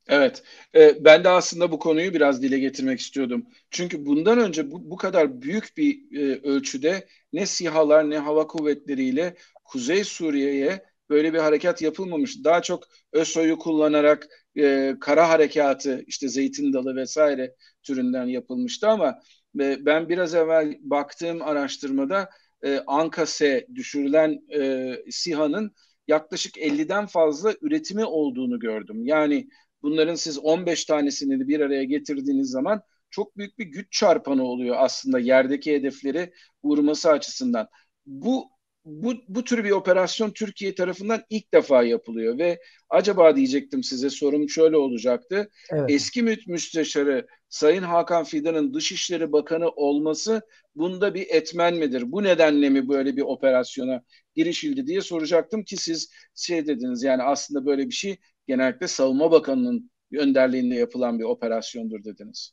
Evet, 0.09 0.43
e, 0.75 1.05
ben 1.05 1.23
de 1.23 1.29
aslında 1.29 1.71
bu 1.71 1.79
konuyu 1.79 2.13
biraz 2.13 2.41
dile 2.41 2.59
getirmek 2.59 2.99
istiyordum. 2.99 3.45
Çünkü 3.71 4.05
bundan 4.05 4.39
önce 4.39 4.71
bu, 4.71 4.89
bu 4.89 4.97
kadar 4.97 5.41
büyük 5.41 5.77
bir 5.77 6.17
e, 6.17 6.41
ölçüde 6.41 7.07
ne 7.33 7.45
SİHA'lar 7.45 8.09
ne 8.09 8.17
hava 8.17 8.47
kuvvetleriyle 8.47 9.35
Kuzey 9.65 10.03
Suriye'ye 10.03 10.85
böyle 11.09 11.33
bir 11.33 11.39
harekat 11.39 11.81
yapılmamış. 11.81 12.43
Daha 12.43 12.61
çok 12.61 12.83
ÖSO'yu 13.13 13.57
kullanarak 13.57 14.27
e, 14.57 14.95
kara 15.01 15.29
harekatı 15.29 16.03
işte 16.07 16.27
Zeytin 16.29 16.73
Dalı 16.73 16.95
vesaire 16.95 17.55
türünden 17.83 18.25
yapılmıştı 18.25 18.89
ama 18.89 19.19
ben 19.55 20.09
biraz 20.09 20.35
evvel 20.35 20.77
baktığım 20.81 21.41
araştırmada 21.41 22.29
e, 22.63 22.79
Ankase 22.87 23.67
düşürülen 23.75 24.39
e, 24.53 24.95
SİHA'nın 25.11 25.71
yaklaşık 26.07 26.57
50'den 26.57 27.05
fazla 27.05 27.53
üretimi 27.61 28.05
olduğunu 28.05 28.59
gördüm. 28.59 29.05
Yani 29.05 29.49
bunların 29.81 30.15
siz 30.15 30.39
15 30.39 30.85
tanesini 30.85 31.47
bir 31.47 31.59
araya 31.59 31.83
getirdiğiniz 31.83 32.49
zaman 32.49 32.81
çok 33.09 33.37
büyük 33.37 33.59
bir 33.59 33.65
güç 33.65 33.91
çarpanı 33.91 34.43
oluyor 34.43 34.75
aslında 34.79 35.19
yerdeki 35.19 35.73
hedefleri 35.73 36.33
vurması 36.63 37.09
açısından. 37.09 37.67
Bu 38.05 38.49
bu, 38.87 39.13
bu 39.27 39.43
tür 39.43 39.63
bir 39.63 39.71
operasyon 39.71 40.31
Türkiye 40.31 40.75
tarafından 40.75 41.23
ilk 41.29 41.53
defa 41.53 41.83
yapılıyor 41.83 42.37
ve 42.37 42.59
acaba 42.89 43.35
diyecektim 43.35 43.83
size 43.83 44.09
sorum 44.09 44.49
şöyle 44.49 44.77
olacaktı. 44.77 45.49
Evet. 45.71 45.89
Eski 45.89 46.23
müsteşarı 46.47 47.27
Sayın 47.49 47.83
Hakan 47.83 48.23
Fidan'ın 48.23 48.73
Dışişleri 48.73 49.31
Bakanı 49.31 49.69
olması 49.69 50.41
bunda 50.75 51.13
bir 51.13 51.27
etmen 51.29 51.75
midir? 51.75 52.11
Bu 52.11 52.23
nedenle 52.23 52.69
mi 52.69 52.89
böyle 52.89 53.15
bir 53.15 53.21
operasyona 53.21 54.01
girişildi 54.35 54.87
diye 54.87 55.01
soracaktım 55.01 55.63
ki 55.63 55.77
siz 55.77 56.11
şey 56.35 56.67
dediniz 56.67 57.03
yani 57.03 57.23
aslında 57.23 57.65
böyle 57.65 57.85
bir 57.85 57.93
şey 57.93 58.17
genellikle 58.47 58.87
Savunma 58.87 59.31
Bakanı'nın 59.31 59.91
önderliğinde 60.13 60.75
yapılan 60.75 61.19
bir 61.19 61.23
operasyondur 61.23 62.03
dediniz. 62.03 62.51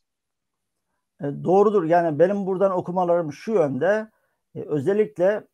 E, 1.21 1.25
doğrudur. 1.45 1.85
Yani 1.85 2.19
benim 2.19 2.47
buradan 2.47 2.73
okumalarım 2.73 3.33
şu 3.33 3.53
yönde. 3.53 4.11
E, 4.55 4.61
özellikle 4.61 5.45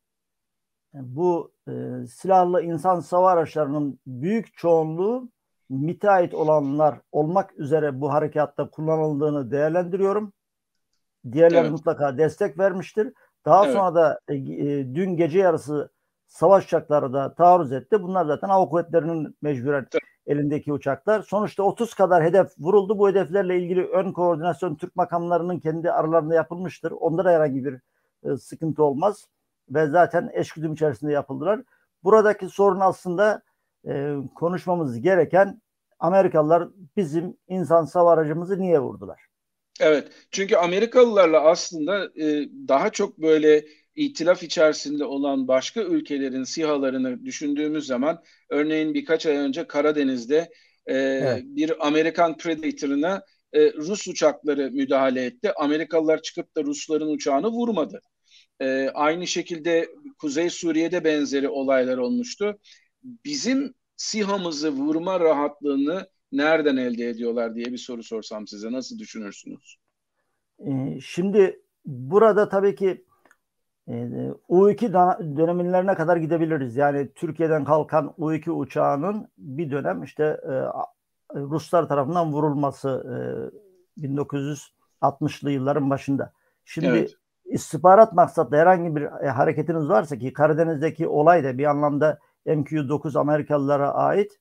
bu 0.93 1.51
e, 1.67 1.71
silahlı 2.07 2.61
insan 2.61 2.99
sava 2.99 3.31
araçlarının 3.31 3.99
büyük 4.07 4.57
çoğunluğu 4.57 5.29
MİT'e 5.69 6.09
ait 6.09 6.33
olanlar 6.33 6.99
olmak 7.11 7.59
üzere 7.59 8.01
bu 8.01 8.13
harekatta 8.13 8.69
kullanıldığını 8.69 9.51
değerlendiriyorum. 9.51 10.33
Diğerleri 11.31 11.59
evet. 11.59 11.71
mutlaka 11.71 12.17
destek 12.17 12.59
vermiştir. 12.59 13.13
Daha 13.45 13.65
evet. 13.65 13.75
sonra 13.75 13.95
da 13.95 14.19
e, 14.27 14.35
e, 14.35 14.95
dün 14.95 15.15
gece 15.15 15.39
yarısı 15.39 15.91
savaş 16.27 16.65
uçakları 16.65 17.13
da 17.13 17.33
taarruz 17.33 17.71
etti. 17.71 18.03
Bunlar 18.03 18.25
zaten 18.25 18.47
hava 18.47 18.69
kuvvetlerinin 18.69 19.37
mecburen 19.41 19.87
evet. 19.91 20.03
elindeki 20.27 20.73
uçaklar. 20.73 21.21
Sonuçta 21.21 21.63
30 21.63 21.93
kadar 21.93 22.23
hedef 22.23 22.47
vuruldu. 22.59 22.97
Bu 22.97 23.09
hedeflerle 23.09 23.59
ilgili 23.59 23.85
ön 23.85 24.11
koordinasyon 24.11 24.75
Türk 24.75 24.95
makamlarının 24.95 25.59
kendi 25.59 25.91
aralarında 25.91 26.35
yapılmıştır. 26.35 26.91
Onda 26.91 27.25
da 27.25 27.31
herhangi 27.31 27.65
bir 27.65 27.79
e, 28.23 28.37
sıkıntı 28.37 28.83
olmaz 28.83 29.27
ve 29.71 29.87
zaten 29.87 30.29
eşgüdüm 30.33 30.73
içerisinde 30.73 31.11
yapıldılar. 31.11 31.61
Buradaki 32.03 32.49
sorun 32.49 32.79
aslında 32.79 33.41
e, 33.87 34.15
konuşmamız 34.35 35.01
gereken 35.01 35.61
Amerikalılar 35.99 36.67
bizim 36.97 37.37
insan 37.47 37.85
hava 37.85 38.11
aracımızı 38.11 38.59
niye 38.59 38.79
vurdular? 38.79 39.21
Evet 39.79 40.07
çünkü 40.31 40.55
Amerikalılarla 40.55 41.41
aslında 41.41 42.05
e, 42.05 42.49
daha 42.67 42.89
çok 42.89 43.17
böyle 43.17 43.65
itilaf 43.95 44.43
içerisinde 44.43 45.05
olan 45.05 45.47
başka 45.47 45.81
ülkelerin 45.81 46.43
sihalarını 46.43 47.25
düşündüğümüz 47.25 47.87
zaman 47.87 48.23
örneğin 48.49 48.93
birkaç 48.93 49.25
ay 49.25 49.35
önce 49.35 49.67
Karadeniz'de 49.67 50.51
e, 50.85 50.97
evet. 50.97 51.43
bir 51.45 51.87
Amerikan 51.87 52.37
Predator'ına 52.37 53.23
e, 53.53 53.73
Rus 53.73 54.07
uçakları 54.07 54.71
müdahale 54.71 55.25
etti. 55.25 55.53
Amerikalılar 55.53 56.21
çıkıp 56.21 56.55
da 56.55 56.63
Rusların 56.63 57.09
uçağını 57.09 57.47
vurmadı. 57.47 58.01
E, 58.61 58.89
aynı 58.89 59.27
şekilde 59.27 59.89
Kuzey 60.19 60.49
Suriye'de 60.49 61.03
benzeri 61.03 61.49
olaylar 61.49 61.97
olmuştu. 61.97 62.59
Bizim 63.25 63.73
SİHA'mızı 63.97 64.71
vurma 64.71 65.19
rahatlığını 65.19 66.07
nereden 66.31 66.77
elde 66.77 67.09
ediyorlar 67.09 67.55
diye 67.55 67.65
bir 67.65 67.77
soru 67.77 68.03
sorsam 68.03 68.47
size 68.47 68.71
nasıl 68.71 68.99
düşünürsünüz? 68.99 69.75
Ee, 70.59 70.99
şimdi 71.01 71.61
burada 71.85 72.49
tabii 72.49 72.75
ki 72.75 73.05
e, 73.87 73.93
U2 74.49 74.93
dönemlerine 75.37 75.95
kadar 75.95 76.17
gidebiliriz. 76.17 76.75
Yani 76.75 77.09
Türkiye'den 77.15 77.65
kalkan 77.65 78.13
U2 78.17 78.51
uçağının 78.51 79.27
bir 79.37 79.71
dönem 79.71 80.03
işte 80.03 80.23
e, 80.23 80.53
Ruslar 81.35 81.87
tarafından 81.87 82.33
vurulması 82.33 83.03
e, 83.97 84.05
1960'lı 84.07 85.51
yılların 85.51 85.89
başında. 85.89 86.33
Şimdi 86.65 86.87
evet 86.87 87.17
istihbarat 87.51 88.13
maksatlı 88.13 88.57
herhangi 88.57 88.95
bir 88.95 89.01
e, 89.01 89.29
hareketiniz 89.29 89.89
varsa 89.89 90.17
ki 90.17 90.33
Karadeniz'deki 90.33 91.07
olay 91.07 91.43
da 91.43 91.57
bir 91.57 91.65
anlamda 91.65 92.19
MQ-9 92.45 93.19
Amerikalılara 93.19 93.93
ait 93.93 94.39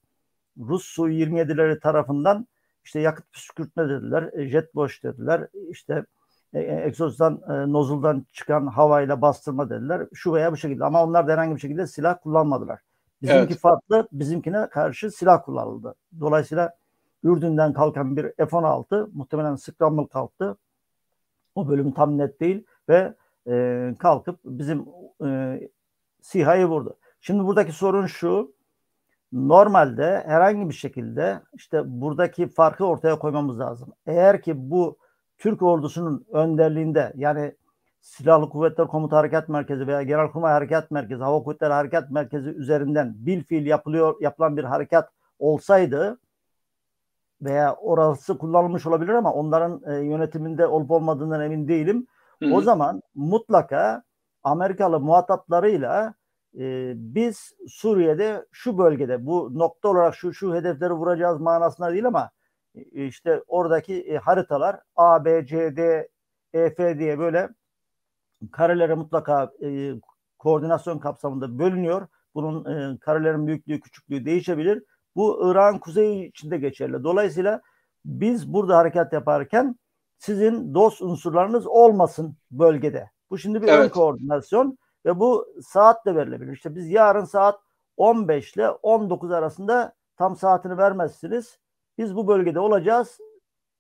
Rus 0.59 0.85
Su-27'leri 0.85 1.81
tarafından 1.81 2.47
işte 2.85 3.01
yakıt 3.01 3.33
püskürtme 3.33 3.89
dediler, 3.89 4.31
e, 4.33 4.49
jet 4.49 4.65
wash 4.65 5.03
dediler, 5.03 5.49
işte 5.71 6.05
e, 6.55 6.61
e, 6.61 6.87
egzozdan, 6.87 7.41
e, 7.49 7.73
nozuldan 7.73 8.27
çıkan 8.33 8.67
havayla 8.67 9.23
bastırma 9.23 9.71
dediler. 9.71 10.07
Şu 10.15 10.33
veya 10.33 10.53
bu 10.53 10.57
şekilde 10.57 10.85
ama 10.85 11.05
onlar 11.05 11.29
da 11.29 11.33
herhangi 11.33 11.55
bir 11.55 11.61
şekilde 11.61 11.87
silah 11.87 12.17
kullanmadılar. 12.23 12.81
Bizimki 13.23 13.53
evet. 13.53 13.59
farklı, 13.59 14.09
bizimkine 14.13 14.69
karşı 14.69 15.11
silah 15.11 15.45
kullanıldı. 15.45 15.95
Dolayısıyla 16.21 16.73
Ürdün'den 17.23 17.73
kalkan 17.73 18.17
bir 18.17 18.23
F-16 18.23 19.11
muhtemelen 19.13 19.57
Scramble 19.57 20.07
kalktı. 20.07 20.57
O 21.55 21.69
bölüm 21.69 21.93
tam 21.93 22.19
net 22.19 22.41
değil 22.41 22.65
ve 22.91 23.15
e, 23.49 23.95
kalkıp 23.99 24.41
bizim 24.45 24.87
e, 25.25 25.61
SİHA'yı 26.23 26.67
vurdu. 26.67 26.97
Şimdi 27.21 27.45
buradaki 27.45 27.73
sorun 27.73 28.07
şu. 28.07 28.53
Normalde 29.33 30.23
herhangi 30.27 30.69
bir 30.69 30.75
şekilde 30.75 31.41
işte 31.55 31.83
buradaki 31.87 32.49
farkı 32.49 32.85
ortaya 32.85 33.19
koymamız 33.19 33.59
lazım. 33.61 33.93
Eğer 34.07 34.43
ki 34.43 34.71
bu 34.71 34.99
Türk 35.39 35.63
ordusunun 35.63 36.27
önderliğinde 36.33 37.13
yani 37.17 37.55
Silahlı 38.01 38.49
Kuvvetler 38.49 38.87
Komuta 38.89 39.17
Harekat 39.17 39.49
Merkezi 39.49 39.87
veya 39.87 40.03
Genelkurmay 40.03 40.53
Harekat 40.53 40.91
Merkezi, 40.91 41.23
Hava 41.23 41.43
Kuvvetleri 41.43 41.73
Harekat 41.73 42.11
Merkezi 42.11 42.49
üzerinden 42.49 43.15
bil 43.17 43.43
fiil 43.45 43.67
yapılıyor, 43.67 44.15
yapılan 44.21 44.57
bir 44.57 44.65
harekat 44.65 45.11
olsaydı 45.39 46.19
veya 47.43 47.75
orası 47.75 48.39
kullanılmış 48.39 48.87
olabilir 48.87 49.13
ama 49.13 49.33
onların 49.33 49.83
e, 49.87 49.95
yönetiminde 49.95 50.67
olup 50.67 50.91
olmadığından 50.91 51.41
emin 51.41 51.69
değilim. 51.69 52.07
Hı-hı. 52.43 52.55
O 52.55 52.61
zaman 52.61 53.03
mutlaka 53.15 54.03
Amerikalı 54.43 55.01
muhataplarıyla 55.01 56.15
e, 56.59 56.93
biz 56.97 57.53
Suriye'de 57.69 58.47
şu 58.53 58.79
bölgede 58.79 59.27
bu 59.27 59.59
nokta 59.59 59.89
olarak 59.89 60.15
şu 60.15 60.33
şu 60.33 60.55
hedefleri 60.55 60.93
vuracağız 60.93 61.41
manasında 61.41 61.93
değil 61.93 62.07
ama 62.07 62.31
e, 62.75 63.07
işte 63.07 63.43
oradaki 63.47 64.01
e, 64.01 64.17
haritalar 64.17 64.81
A, 64.97 65.25
B, 65.25 65.47
C, 65.47 65.77
D, 65.77 66.09
E, 66.55 66.75
F 66.75 66.99
diye 66.99 67.19
böyle 67.19 67.49
karelere 68.53 68.95
mutlaka 68.95 69.53
e, 69.63 69.93
koordinasyon 70.39 70.99
kapsamında 70.99 71.59
bölünüyor. 71.59 72.07
Bunun 72.35 72.65
e, 72.95 72.99
karelerin 72.99 73.47
büyüklüğü, 73.47 73.81
küçüklüğü 73.81 74.25
değişebilir. 74.25 74.83
Bu 75.17 75.51
Irak'ın 75.51 75.79
kuzeyi 75.79 76.29
içinde 76.29 76.59
geçerli. 76.59 77.05
Dolayısıyla 77.05 77.61
biz 78.05 78.53
burada 78.53 78.77
hareket 78.77 79.13
yaparken 79.13 79.77
sizin 80.21 80.75
dost 80.75 81.03
unsurlarınız 81.03 81.67
olmasın 81.67 82.37
bölgede. 82.51 83.11
Bu 83.31 83.39
şimdi 83.39 83.63
bir 83.63 83.69
evet. 83.69 83.85
ön 83.85 83.89
koordinasyon 83.89 84.79
ve 85.07 85.21
bu 85.21 85.47
saatle 85.63 86.17
verilebilir. 86.17 86.53
İşte 86.53 86.75
biz 86.75 86.91
yarın 86.91 87.25
saat 87.25 87.61
15 87.97 88.55
ile 88.57 88.71
19 88.71 89.31
arasında 89.31 89.95
tam 90.17 90.37
saatini 90.37 90.79
vermezsiniz. 90.79 91.59
Biz 91.99 92.17
bu 92.17 92.29
bölgede 92.29 92.61
olacağız. 92.61 93.19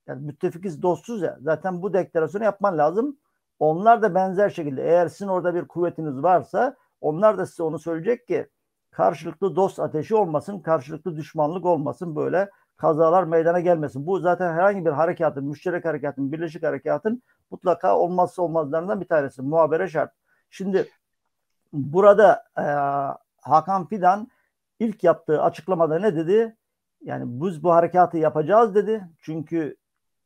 Yani 0.07 0.27
müttefikiz 0.27 0.83
dostuz 0.83 1.23
ya. 1.23 1.39
Zaten 1.41 1.83
bu 1.83 1.93
deklarasyonu 1.93 2.45
yapman 2.45 2.79
lazım. 2.79 3.19
Onlar 3.59 4.03
da 4.03 4.15
benzer 4.15 4.51
şekilde 4.51 4.83
eğer 4.83 5.09
sizin 5.09 5.29
orada 5.29 5.55
bir 5.55 5.69
kuvvetiniz 5.69 6.23
varsa 6.23 6.77
onlar 7.01 7.39
da 7.39 7.47
size 7.47 7.63
onu 7.63 7.79
söyleyecek 7.79 8.29
ki 8.29 8.47
karşılıklı 8.91 9.57
dost 9.57 9.81
ateşi 9.81 10.15
olmasın, 10.15 10.61
karşılıklı 10.61 11.17
düşmanlık 11.17 11.65
olmasın 11.65 12.17
böyle 12.17 12.51
kazalar 12.81 13.25
meydana 13.25 13.61
gelmesin. 13.61 14.07
Bu 14.07 14.19
zaten 14.19 14.53
herhangi 14.53 14.87
bir 14.87 14.91
harekatın, 14.91 15.45
müşterek 15.45 15.85
harekatın, 15.85 16.33
birleşik 16.33 16.63
harekatın 16.63 17.23
mutlaka 17.51 17.99
olmazsa 17.99 18.43
olmazlarından 18.43 19.01
bir 19.01 19.07
tanesi. 19.07 19.43
Muhabere 19.43 19.89
şart. 19.89 20.13
Şimdi 20.51 20.89
burada 21.73 22.45
e, 22.59 22.65
Hakan 23.41 23.87
Fidan 23.87 24.29
ilk 24.79 25.05
yaptığı 25.05 25.43
açıklamada 25.43 25.99
ne 25.99 26.17
dedi? 26.17 26.57
Yani 27.03 27.25
biz 27.27 27.63
bu 27.63 27.73
harekatı 27.73 28.19
yapacağız 28.19 28.75
dedi. 28.75 29.09
Çünkü 29.23 29.77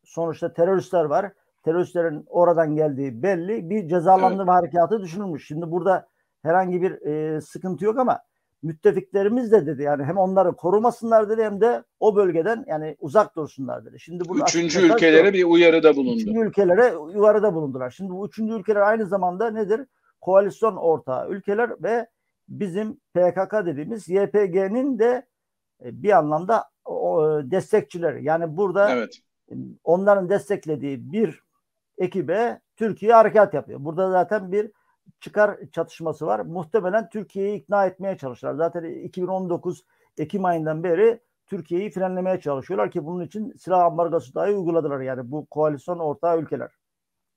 sonuçta 0.04 0.52
teröristler 0.52 1.04
var. 1.04 1.32
Teröristlerin 1.64 2.26
oradan 2.28 2.74
geldiği 2.74 3.22
belli. 3.22 3.70
Bir 3.70 3.88
cezalandırma 3.88 4.52
evet. 4.52 4.62
harekatı 4.62 5.02
düşünülmüş. 5.02 5.46
Şimdi 5.46 5.70
burada 5.70 6.08
herhangi 6.42 6.82
bir 6.82 7.06
e, 7.06 7.40
sıkıntı 7.40 7.84
yok 7.84 7.98
ama 7.98 8.20
müttefiklerimiz 8.64 9.52
de 9.52 9.66
dedi 9.66 9.82
yani 9.82 10.04
hem 10.04 10.16
onları 10.16 10.56
korumasınlar 10.56 11.30
dedi 11.30 11.42
hem 11.42 11.60
de 11.60 11.84
o 12.00 12.16
bölgeden 12.16 12.64
yani 12.66 12.96
uzak 13.00 13.36
dursunlar 13.36 13.84
dedi. 13.84 14.00
Şimdi 14.00 14.28
burada 14.28 14.44
üçüncü 14.44 14.80
ülkelere 14.80 15.32
bir 15.32 15.44
uyarıda 15.44 15.96
bulundu. 15.96 16.20
Üçüncü 16.20 16.40
ülkelere 16.40 16.96
uyarıda 16.96 17.54
bulundular. 17.54 17.90
Şimdi 17.90 18.10
bu 18.10 18.26
üçüncü 18.26 18.54
ülkeler 18.54 18.80
aynı 18.80 19.06
zamanda 19.06 19.50
nedir? 19.50 19.80
Koalisyon 20.20 20.76
ortağı 20.76 21.30
ülkeler 21.30 21.70
ve 21.82 22.06
bizim 22.48 22.94
PKK 22.94 23.66
dediğimiz 23.66 24.08
YPG'nin 24.08 24.98
de 24.98 25.26
e, 25.84 26.02
bir 26.02 26.18
anlamda 26.18 26.64
o, 26.84 27.22
destekçileri. 27.44 28.24
Yani 28.24 28.56
burada 28.56 28.90
evet. 28.90 29.18
onların 29.84 30.28
desteklediği 30.28 31.12
bir 31.12 31.40
ekibe 31.98 32.60
Türkiye 32.76 33.12
harekat 33.12 33.54
yapıyor. 33.54 33.84
Burada 33.84 34.10
zaten 34.10 34.52
bir 34.52 34.70
çıkar 35.20 35.58
çatışması 35.72 36.26
var. 36.26 36.40
Muhtemelen 36.40 37.08
Türkiye'yi 37.08 37.60
ikna 37.60 37.86
etmeye 37.86 38.16
çalışırlar. 38.18 38.54
Zaten 38.54 38.84
2019 38.84 39.84
Ekim 40.18 40.44
ayından 40.44 40.84
beri 40.84 41.20
Türkiye'yi 41.46 41.90
frenlemeye 41.90 42.40
çalışıyorlar 42.40 42.90
ki 42.90 43.04
bunun 43.04 43.24
için 43.24 43.52
silah 43.58 43.84
ambargosu 43.84 44.34
dahi 44.34 44.50
uyguladılar 44.50 45.00
yani 45.00 45.30
bu 45.30 45.46
koalisyon 45.46 45.98
ortağı 45.98 46.40
ülkeler. 46.40 46.70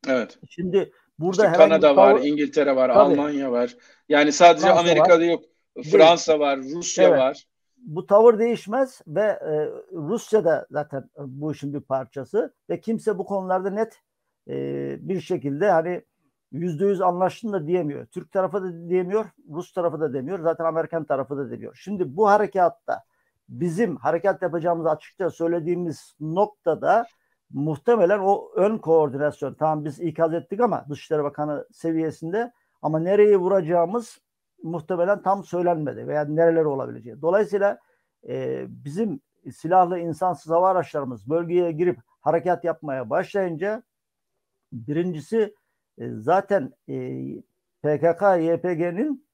Evet. 0.07 0.39
Şimdi 0.49 0.91
burada 1.19 1.45
işte 1.45 1.57
Kanada 1.57 1.95
var, 1.95 2.11
tavır... 2.11 2.25
İngiltere 2.25 2.75
var, 2.75 2.87
Tabii. 2.87 2.99
Almanya 2.99 3.51
var. 3.51 3.75
Yani 4.09 4.31
sadece 4.31 4.65
Fransa 4.65 4.79
Amerika'da 4.79 5.19
var. 5.19 5.31
yok. 5.31 5.43
Fransa 5.91 6.31
Değil. 6.31 6.41
var, 6.41 6.59
Rusya 6.59 7.07
evet. 7.07 7.19
var. 7.19 7.43
Bu 7.77 8.05
tavır 8.05 8.39
değişmez 8.39 9.01
ve 9.07 9.21
e, 9.21 9.69
Rusya 9.91 10.45
da 10.45 10.67
zaten 10.71 11.09
bu 11.17 11.51
işin 11.51 11.73
bir 11.73 11.81
parçası 11.81 12.53
ve 12.69 12.79
kimse 12.79 13.17
bu 13.17 13.25
konularda 13.25 13.69
net 13.69 14.01
e, 14.49 14.55
bir 14.99 15.21
şekilde 15.21 15.71
hani 15.71 16.01
yüzde 16.51 16.85
yüz 16.85 17.01
anlaştın 17.01 17.53
da 17.53 17.67
diyemiyor. 17.67 18.05
Türk 18.05 18.31
tarafı 18.31 18.63
da 18.63 18.89
diyemiyor, 18.89 19.25
Rus 19.51 19.71
tarafı 19.73 19.99
da 19.99 20.13
demiyor. 20.13 20.39
Zaten 20.39 20.65
Amerikan 20.65 21.03
tarafı 21.03 21.37
da 21.37 21.51
demiyor. 21.51 21.75
Şimdi 21.81 22.17
bu 22.17 22.29
harekatta 22.29 23.03
bizim 23.49 23.95
harekat 23.95 24.41
yapacağımızı 24.41 24.89
açıkça 24.89 25.29
söylediğimiz 25.29 26.15
noktada 26.19 27.07
muhtemelen 27.49 28.19
o 28.19 28.51
ön 28.55 28.77
koordinasyon 28.77 29.53
tamam 29.53 29.85
biz 29.85 29.99
ikaz 29.99 30.33
ettik 30.33 30.59
ama 30.59 30.85
Dışişleri 30.89 31.23
Bakanı 31.23 31.67
seviyesinde 31.71 32.51
ama 32.81 32.99
nereye 32.99 33.37
vuracağımız 33.37 34.19
muhtemelen 34.63 35.21
tam 35.21 35.43
söylenmedi 35.43 36.07
veya 36.07 36.25
nereler 36.25 36.65
olabileceği. 36.65 37.21
Dolayısıyla 37.21 37.79
e, 38.27 38.65
bizim 38.69 39.21
silahlı 39.51 39.99
insansız 39.99 40.51
hava 40.51 40.69
araçlarımız 40.69 41.29
bölgeye 41.29 41.71
girip 41.71 41.99
harekat 42.21 42.63
yapmaya 42.63 43.09
başlayınca 43.09 43.83
birincisi 44.71 45.55
zaten 45.99 46.73
e, 46.89 46.95
PKK, 47.83 48.21
YPG'nin 48.39 49.27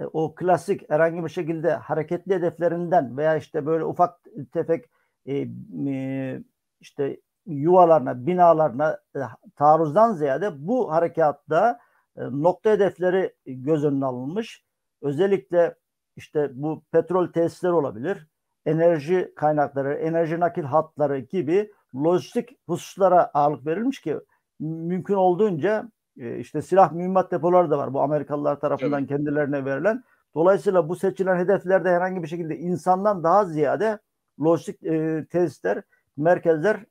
e, 0.00 0.04
o 0.04 0.34
klasik 0.34 0.90
herhangi 0.90 1.24
bir 1.24 1.28
şekilde 1.28 1.74
hareketli 1.74 2.34
hedeflerinden 2.34 3.16
veya 3.16 3.36
işte 3.36 3.66
böyle 3.66 3.84
ufak 3.84 4.20
tefek 4.52 4.84
e, 5.26 5.48
e, 5.88 6.40
işte 6.80 7.20
yuvalarına, 7.46 8.26
binalarına 8.26 8.98
e, 9.16 9.20
taarruzdan 9.56 10.12
ziyade 10.12 10.66
bu 10.68 10.92
harekatta 10.92 11.78
e, 12.16 12.22
nokta 12.22 12.70
hedefleri 12.70 13.34
göz 13.46 13.84
önüne 13.84 14.04
alınmış. 14.04 14.64
Özellikle 15.02 15.74
işte 16.16 16.50
bu 16.54 16.82
petrol 16.92 17.32
tesisleri 17.32 17.72
olabilir, 17.72 18.26
enerji 18.66 19.32
kaynakları, 19.36 19.94
enerji 19.94 20.40
nakil 20.40 20.62
hatları 20.62 21.18
gibi 21.18 21.72
lojistik 21.94 22.58
hususlara 22.66 23.30
ağırlık 23.34 23.66
verilmiş 23.66 24.00
ki 24.00 24.18
mümkün 24.60 25.14
olduğunca 25.14 25.90
e, 26.18 26.38
işte 26.38 26.62
silah 26.62 26.92
mühimmat 26.92 27.32
depoları 27.32 27.70
da 27.70 27.78
var 27.78 27.94
bu 27.94 28.00
Amerikalılar 28.00 28.60
tarafından 28.60 29.00
evet. 29.00 29.08
kendilerine 29.08 29.64
verilen. 29.64 30.04
Dolayısıyla 30.34 30.88
bu 30.88 30.96
seçilen 30.96 31.36
hedeflerde 31.36 31.90
herhangi 31.90 32.22
bir 32.22 32.28
şekilde 32.28 32.58
insandan 32.58 33.24
daha 33.24 33.44
ziyade 33.44 33.98
lojistik 34.40 34.82
e, 34.82 35.26
tesisler, 35.30 35.82
merkezler 36.16 36.84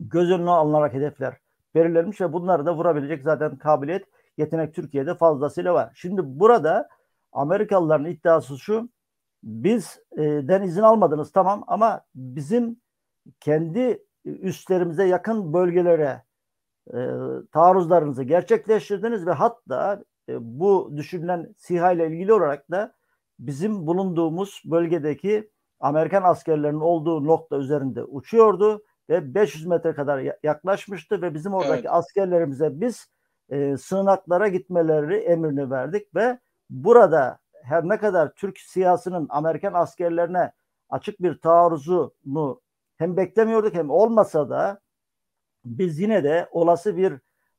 göz 0.00 0.30
önüne 0.30 0.50
alınarak 0.50 0.94
hedefler 0.94 1.36
belirlenmiş 1.74 2.20
ve 2.20 2.32
bunları 2.32 2.66
da 2.66 2.76
vurabilecek 2.76 3.22
zaten 3.22 3.58
kabiliyet, 3.58 4.04
yetenek 4.36 4.74
Türkiye'de 4.74 5.14
fazlasıyla 5.14 5.74
var. 5.74 5.92
Şimdi 5.94 6.20
burada 6.24 6.88
Amerikalıların 7.32 8.06
iddiası 8.06 8.58
şu, 8.58 8.90
bizden 9.42 10.62
izin 10.62 10.82
almadınız 10.82 11.32
tamam 11.32 11.64
ama 11.66 12.02
bizim 12.14 12.80
kendi 13.40 14.04
üstlerimize 14.24 15.04
yakın 15.04 15.52
bölgelere 15.52 16.22
e, 16.94 16.98
taarruzlarınızı 17.52 18.22
gerçekleştirdiniz 18.22 19.26
ve 19.26 19.32
hatta 19.32 20.04
e, 20.28 20.34
bu 20.40 20.92
düşünülen 20.96 21.54
SİHA 21.56 21.92
ile 21.92 22.06
ilgili 22.06 22.32
olarak 22.32 22.70
da 22.70 22.94
bizim 23.38 23.86
bulunduğumuz 23.86 24.62
bölgedeki 24.64 25.50
Amerikan 25.80 26.22
askerlerinin 26.22 26.80
olduğu 26.80 27.26
nokta 27.26 27.56
üzerinde 27.56 28.04
uçuyordu 28.04 28.82
ve 29.08 29.34
500 29.34 29.66
metre 29.66 29.94
kadar 29.94 30.24
yaklaşmıştı 30.42 31.22
ve 31.22 31.34
bizim 31.34 31.54
oradaki 31.54 31.80
evet. 31.80 31.90
askerlerimize 31.90 32.80
biz 32.80 33.08
e, 33.48 33.76
sığınaklara 33.76 34.48
gitmeleri 34.48 35.16
emrini 35.16 35.70
verdik 35.70 36.14
ve 36.14 36.38
burada 36.70 37.38
her 37.62 37.88
ne 37.88 37.98
kadar 37.98 38.34
Türk 38.34 38.58
siyasının 38.58 39.26
Amerikan 39.30 39.72
askerlerine 39.72 40.52
açık 40.90 41.22
bir 41.22 41.40
taarruzunu 41.40 42.60
hem 42.96 43.16
beklemiyorduk 43.16 43.74
hem 43.74 43.90
olmasa 43.90 44.50
da 44.50 44.80
biz 45.78 45.98
yine 45.98 46.24
de 46.24 46.48
olası 46.50 46.96
bir 46.96 47.12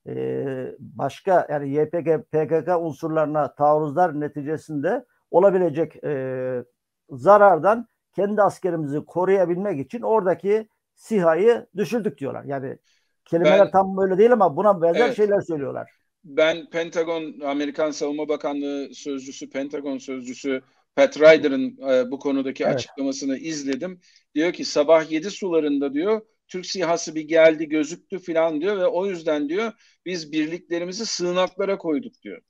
e, 0.08 0.76
başka 0.80 1.48
yani 1.50 1.70
YPG, 1.70 2.24
PKK 2.32 2.70
unsurlarına 2.80 3.56
taarruzlar 3.56 4.20
neticesinde 4.20 5.06
olabilecek 5.32 6.04
e, 6.04 6.64
zarardan 7.10 7.88
kendi 8.16 8.42
askerimizi 8.42 9.06
koruyabilmek 9.06 9.86
için 9.86 10.02
oradaki 10.02 10.70
SİHA'yı 10.96 11.66
düşürdük 11.78 12.18
diyorlar. 12.18 12.44
Yani 12.44 12.78
kelimeler 13.26 13.60
ben, 13.60 13.72
tam 13.72 13.98
böyle 13.98 14.18
değil 14.18 14.34
ama 14.34 14.58
buna 14.58 14.82
benzer 14.82 15.06
evet, 15.06 15.16
şeyler 15.16 15.42
söylüyorlar. 15.42 15.92
Ben 16.24 16.70
Pentagon, 16.70 17.40
Amerikan 17.40 17.92
Savunma 17.92 18.28
Bakanlığı 18.28 18.90
sözcüsü, 18.94 19.50
Pentagon 19.50 19.98
sözcüsü 19.98 20.62
Pat 20.96 21.20
Ryder'ın 21.20 21.78
e, 21.92 22.12
bu 22.12 22.20
konudaki 22.20 22.64
evet. 22.64 22.76
açıklamasını 22.76 23.38
izledim. 23.38 24.02
Diyor 24.36 24.54
ki 24.54 24.66
sabah 24.66 25.12
7 25.12 25.32
sularında 25.32 25.94
diyor 25.94 26.22
Türk 26.50 26.66
SİHA'sı 26.66 27.16
bir 27.16 27.22
geldi 27.22 27.70
gözüktü 27.70 28.20
falan 28.20 28.62
diyor 28.62 28.78
ve 28.78 28.88
o 28.88 29.06
yüzden 29.06 29.50
diyor 29.50 29.74
biz 30.06 30.32
birliklerimizi 30.32 31.06
sığınaklara 31.06 31.78
koyduk 31.78 32.22
diyor. 32.24 32.42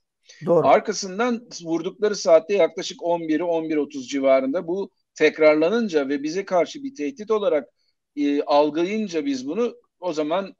Doğru. 0.45 0.67
Arkasından 0.67 1.47
vurdukları 1.63 2.15
saatte 2.15 2.53
yaklaşık 2.53 3.03
11'i 3.03 3.43
11.30 3.43 4.09
civarında 4.09 4.67
bu 4.67 4.91
tekrarlanınca 5.15 6.09
ve 6.09 6.23
bize 6.23 6.45
karşı 6.45 6.83
bir 6.83 6.95
tehdit 6.95 7.31
olarak 7.31 7.69
e, 8.15 8.41
algılayınca 8.43 9.25
biz 9.25 9.47
bunu 9.47 9.75
o 9.99 10.13
zaman 10.13 10.55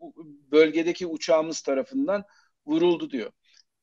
bölgedeki 0.52 1.08
uçağımız 1.08 1.62
tarafından 1.62 2.23
vuruldu 2.65 3.12
diyor. 3.12 3.32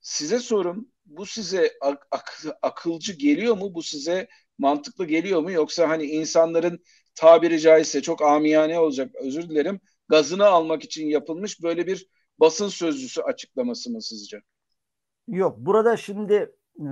Size 0.00 0.38
sorum 0.38 0.88
bu 1.06 1.26
size 1.26 1.72
ak- 1.80 2.06
ak- 2.10 2.46
akılcı 2.62 3.12
geliyor 3.12 3.56
mu? 3.56 3.74
Bu 3.74 3.82
size 3.82 4.28
mantıklı 4.58 5.06
geliyor 5.06 5.40
mu? 5.40 5.50
Yoksa 5.52 5.88
hani 5.88 6.04
insanların 6.04 6.80
tabiri 7.16 7.60
caizse 7.60 8.02
çok 8.02 8.22
amiyane 8.22 8.78
olacak 8.78 9.14
özür 9.14 9.48
dilerim 9.48 9.80
gazını 10.08 10.46
almak 10.46 10.84
için 10.84 11.06
yapılmış 11.06 11.62
böyle 11.62 11.86
bir 11.86 12.06
basın 12.40 12.68
sözcüsü 12.68 13.20
açıklaması 13.20 13.90
mı 13.90 14.02
sizce? 14.02 14.42
Yok 15.28 15.56
burada 15.58 15.96
şimdi 15.96 16.54
e, 16.80 16.86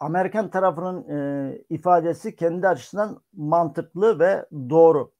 Amerikan 0.00 0.50
tarafının 0.50 1.08
e, 1.08 1.58
ifadesi 1.70 2.36
kendi 2.36 2.68
açısından 2.68 3.22
mantıklı 3.32 4.18
ve 4.18 4.46
doğru. 4.70 5.12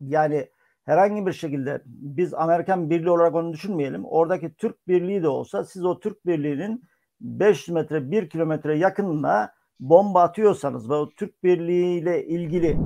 Yani 0.00 0.48
herhangi 0.84 1.26
bir 1.26 1.32
şekilde 1.32 1.82
biz 1.86 2.34
Amerikan 2.34 2.90
birliği 2.90 3.10
olarak 3.10 3.34
onu 3.34 3.52
düşünmeyelim. 3.52 4.04
Oradaki 4.04 4.54
Türk 4.54 4.88
birliği 4.88 5.22
de 5.22 5.28
olsa 5.28 5.64
siz 5.64 5.84
o 5.84 6.00
Türk 6.00 6.26
birliğinin 6.26 6.84
500 7.20 7.68
metre 7.68 8.10
1 8.10 8.30
kilometre 8.30 8.78
yakınına 8.78 9.52
bomba 9.80 10.22
atıyorsanız 10.22 10.90
ve 10.90 10.94
o 10.94 11.10
Türk 11.10 11.44
birliği 11.44 12.00
ile 12.00 12.26
ilgili 12.26 12.76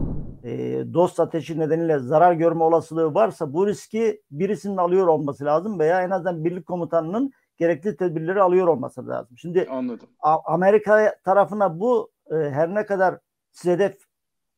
e, 0.44 0.85
dost 0.94 1.20
ateşi 1.20 1.59
nedeniyle 1.59 1.98
zarar 1.98 2.33
görme 2.33 2.64
olasılığı 2.64 3.14
varsa 3.14 3.52
bu 3.52 3.66
riski 3.66 4.22
birisinin 4.30 4.76
alıyor 4.76 5.07
olması 5.07 5.44
lazım 5.44 5.78
veya 5.78 6.02
en 6.02 6.11
azından 6.11 6.44
birlik 6.44 6.66
komutanının 6.66 7.33
gerekli 7.57 7.96
tedbirleri 7.96 8.42
alıyor 8.42 8.66
olması 8.66 9.09
lazım. 9.09 9.38
Şimdi 9.38 9.66
Anladım. 9.70 10.09
Amerika 10.44 11.14
tarafına 11.24 11.80
bu 11.80 12.11
e, 12.30 12.35
her 12.35 12.74
ne 12.74 12.87
kadar 12.87 13.18
hedef 13.62 13.98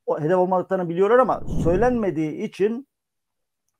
o, 0.06 0.20
hedef 0.20 0.36
olmadıklarını 0.36 0.88
biliyorlar 0.88 1.18
ama 1.18 1.40
söylenmediği 1.64 2.42
için 2.42 2.88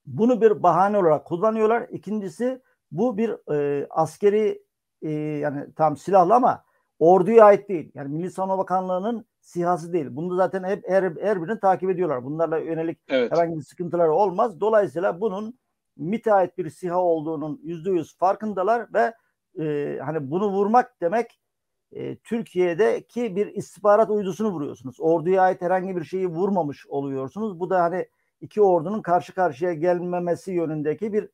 bunu 0.07 0.41
bir 0.41 0.63
bahane 0.63 0.99
olarak 0.99 1.25
kullanıyorlar. 1.25 1.87
İkincisi 1.91 2.63
bu 2.91 3.17
bir 3.19 3.53
e, 3.55 3.87
askeri 3.91 4.63
e, 5.03 5.11
yani 5.11 5.75
tam 5.75 5.97
silahlı 5.97 6.35
ama 6.35 6.65
orduya 6.99 7.45
ait 7.45 7.69
değil. 7.69 7.91
Yani 7.95 8.09
Milli 8.09 8.31
Savunma 8.31 8.59
Bakanlığı'nın 8.59 9.27
sihası 9.47 9.93
değil. 9.93 10.07
Bunu 10.11 10.37
zaten 10.37 10.65
hep 10.65 10.89
her, 10.89 11.03
her 11.03 11.43
birini 11.43 11.61
takip 11.61 11.91
ediyorlar. 11.91 12.25
Bunlarla 12.25 12.59
yönelik 12.59 12.99
evet. 13.09 13.33
herhangi 13.33 13.57
bir 13.57 13.63
sıkıntıları 13.63 14.13
olmaz. 14.13 14.61
Dolayısıyla 14.61 15.21
bunun 15.21 15.59
MİT'e 15.97 16.33
ait 16.33 16.59
bir 16.59 16.71
siha 16.71 17.01
olduğunun 17.03 17.61
yüzde 17.65 17.91
yüz 17.91 18.17
farkındalar 18.17 18.87
ve 18.95 19.15
e, 19.65 19.99
hani 19.99 20.31
bunu 20.31 20.49
vurmak 20.49 21.01
demek 21.01 21.41
e, 21.93 22.17
Türkiye'deki 22.17 23.37
bir 23.37 23.47
istihbarat 23.47 24.11
uydusunu 24.11 24.53
vuruyorsunuz. 24.53 24.97
Orduya 25.01 25.43
ait 25.43 25.63
herhangi 25.63 25.97
bir 25.97 26.05
şeyi 26.05 26.27
vurmamış 26.27 26.87
oluyorsunuz. 26.87 27.61
Bu 27.61 27.71
da 27.71 27.83
hani 27.83 28.07
iki 28.41 28.63
ordunun 28.63 29.03
karşı 29.03 29.35
karşıya 29.35 29.73
gelmemesi 29.73 30.53
yönündeki 30.53 31.13
bir 31.13 31.29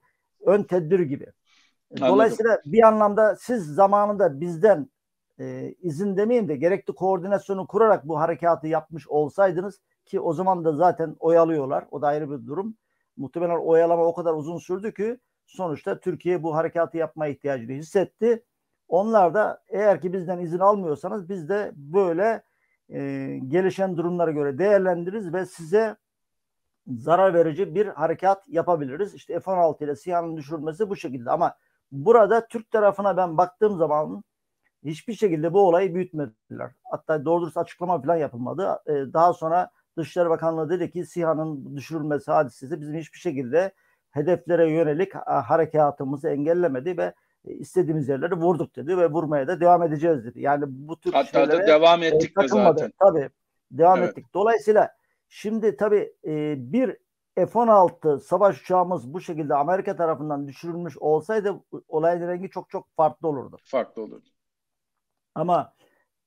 ön 0.47 0.63
tedbir 0.63 1.01
gibi. 1.01 1.27
Anladım. 1.91 2.15
Dolayısıyla 2.15 2.63
bir 2.67 2.83
anlamda 2.83 3.37
siz 3.37 3.67
zamanında 3.67 4.41
bizden 4.41 4.89
e, 5.41 5.75
izin 5.81 6.17
demeyeyim 6.17 6.49
de 6.49 6.57
gerekli 6.57 6.95
koordinasyonu 6.95 7.67
kurarak 7.67 8.09
bu 8.09 8.21
harekatı 8.21 8.69
yapmış 8.69 9.09
olsaydınız 9.09 9.81
ki 10.05 10.21
o 10.21 10.33
zaman 10.33 10.65
da 10.65 10.73
zaten 10.73 11.17
oyalıyorlar. 11.19 11.85
O 11.91 12.03
da 12.03 12.07
ayrı 12.07 12.31
bir 12.31 12.47
durum. 12.47 12.77
Muhtemelen 13.17 13.67
oyalama 13.67 14.05
o 14.05 14.15
kadar 14.15 14.35
uzun 14.35 14.59
sürdü 14.59 14.95
ki 14.95 15.19
sonuçta 15.47 16.01
Türkiye 16.01 16.43
bu 16.43 16.55
harekatı 16.55 16.97
yapma 16.97 17.27
ihtiyacını 17.27 17.73
hissetti. 17.73 18.45
Onlar 18.89 19.35
da 19.35 19.63
eğer 19.69 20.01
ki 20.01 20.13
bizden 20.13 20.39
izin 20.39 20.59
almıyorsanız 20.59 21.29
biz 21.29 21.49
de 21.49 21.73
böyle 21.75 22.43
e, 22.89 23.01
gelişen 23.49 23.97
durumlara 23.97 24.31
göre 24.31 24.59
değerlendiririz 24.59 25.33
ve 25.33 25.47
size 25.47 25.97
zarar 26.87 27.35
verici 27.35 27.75
bir 27.75 27.87
harekat 27.87 28.49
yapabiliriz. 28.49 29.15
İşte 29.15 29.41
F-16 29.41 29.85
ile 29.85 29.97
SİHA'nın 29.97 30.37
düşürülmesi 30.37 30.91
bu 30.91 30.97
şekilde 30.97 31.31
ama 31.31 31.55
burada 31.93 32.47
Türk 32.47 32.71
tarafına 32.71 33.17
ben 33.17 33.37
baktığım 33.37 33.77
zaman 33.79 34.25
hiçbir 34.85 35.15
şekilde 35.15 35.53
bu 35.53 35.69
olayı 35.69 35.95
büyütmediler. 35.95 36.71
Hatta 36.85 37.25
doğru 37.25 37.43
dürüst 37.43 37.57
açıklama 37.57 38.03
falan 38.03 38.17
yapılmadı. 38.17 38.79
Ee, 38.87 38.93
daha 38.93 39.33
sonra 39.33 39.71
Dışişleri 39.99 40.31
Bakanlığı 40.31 40.71
dedi 40.71 40.91
ki 40.91 41.07
SİHA'nın 41.07 41.77
düşürülmesi 41.77 42.31
hadisesi 42.31 42.81
bizim 42.81 42.95
hiçbir 42.95 43.19
şekilde 43.19 43.73
hedeflere 44.11 44.71
yönelik 44.71 45.15
harekatımızı 45.27 46.29
engellemedi 46.29 46.99
ve 46.99 47.15
istediğimiz 47.45 48.09
yerleri 48.09 48.35
vurduk 48.35 48.77
dedi 48.77 48.99
ve 48.99 49.11
vurmaya 49.11 49.49
da 49.49 49.61
devam 49.61 49.83
edeceğiz 49.83 50.25
dedi. 50.25 50.41
Yani 50.41 50.65
bu 50.69 51.01
tür 51.01 51.13
Hatta 51.13 51.49
da 51.49 51.67
devam 51.67 52.03
ettik 52.03 52.39
de 52.39 52.49
zaten. 52.49 52.93
Tabii 52.99 53.31
devam 53.71 53.99
evet. 53.99 54.11
ettik. 54.11 54.35
Dolayısıyla 54.35 54.91
şimdi 55.29 55.77
tabii 55.77 56.13
e, 56.27 56.55
bir 56.73 56.97
F-16 57.37 58.21
savaş 58.21 58.63
uçağımız 58.63 59.15
bu 59.15 59.21
şekilde 59.21 59.55
Amerika 59.55 59.97
tarafından 59.97 60.49
düşürülmüş 60.49 60.99
olsaydı 60.99 61.55
olayın 61.89 62.29
rengi 62.29 62.51
çok 62.51 62.71
çok 62.71 62.97
farklı 62.97 63.29
olurdu. 63.29 63.57
Farklı 63.65 64.03
olurdu. 64.03 64.29
Ama 65.35 65.75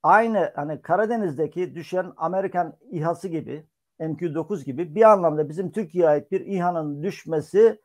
aynı 0.04 0.52
hani 0.56 0.82
Karadeniz'deki 0.82 1.76
düşen 1.76 2.14
Amerikan 2.18 2.78
İHA'sı 2.92 3.28
gibi 3.28 3.68
MQ-9 4.00 4.66
gibi 4.66 4.96
bir 4.96 5.12
anlamda 5.12 5.50
bizim 5.50 5.72
Türkiye'ye 5.72 6.10
ait 6.10 6.32
bir 6.32 6.42
İHA'nın 6.42 7.04
düşmesi 7.04 7.82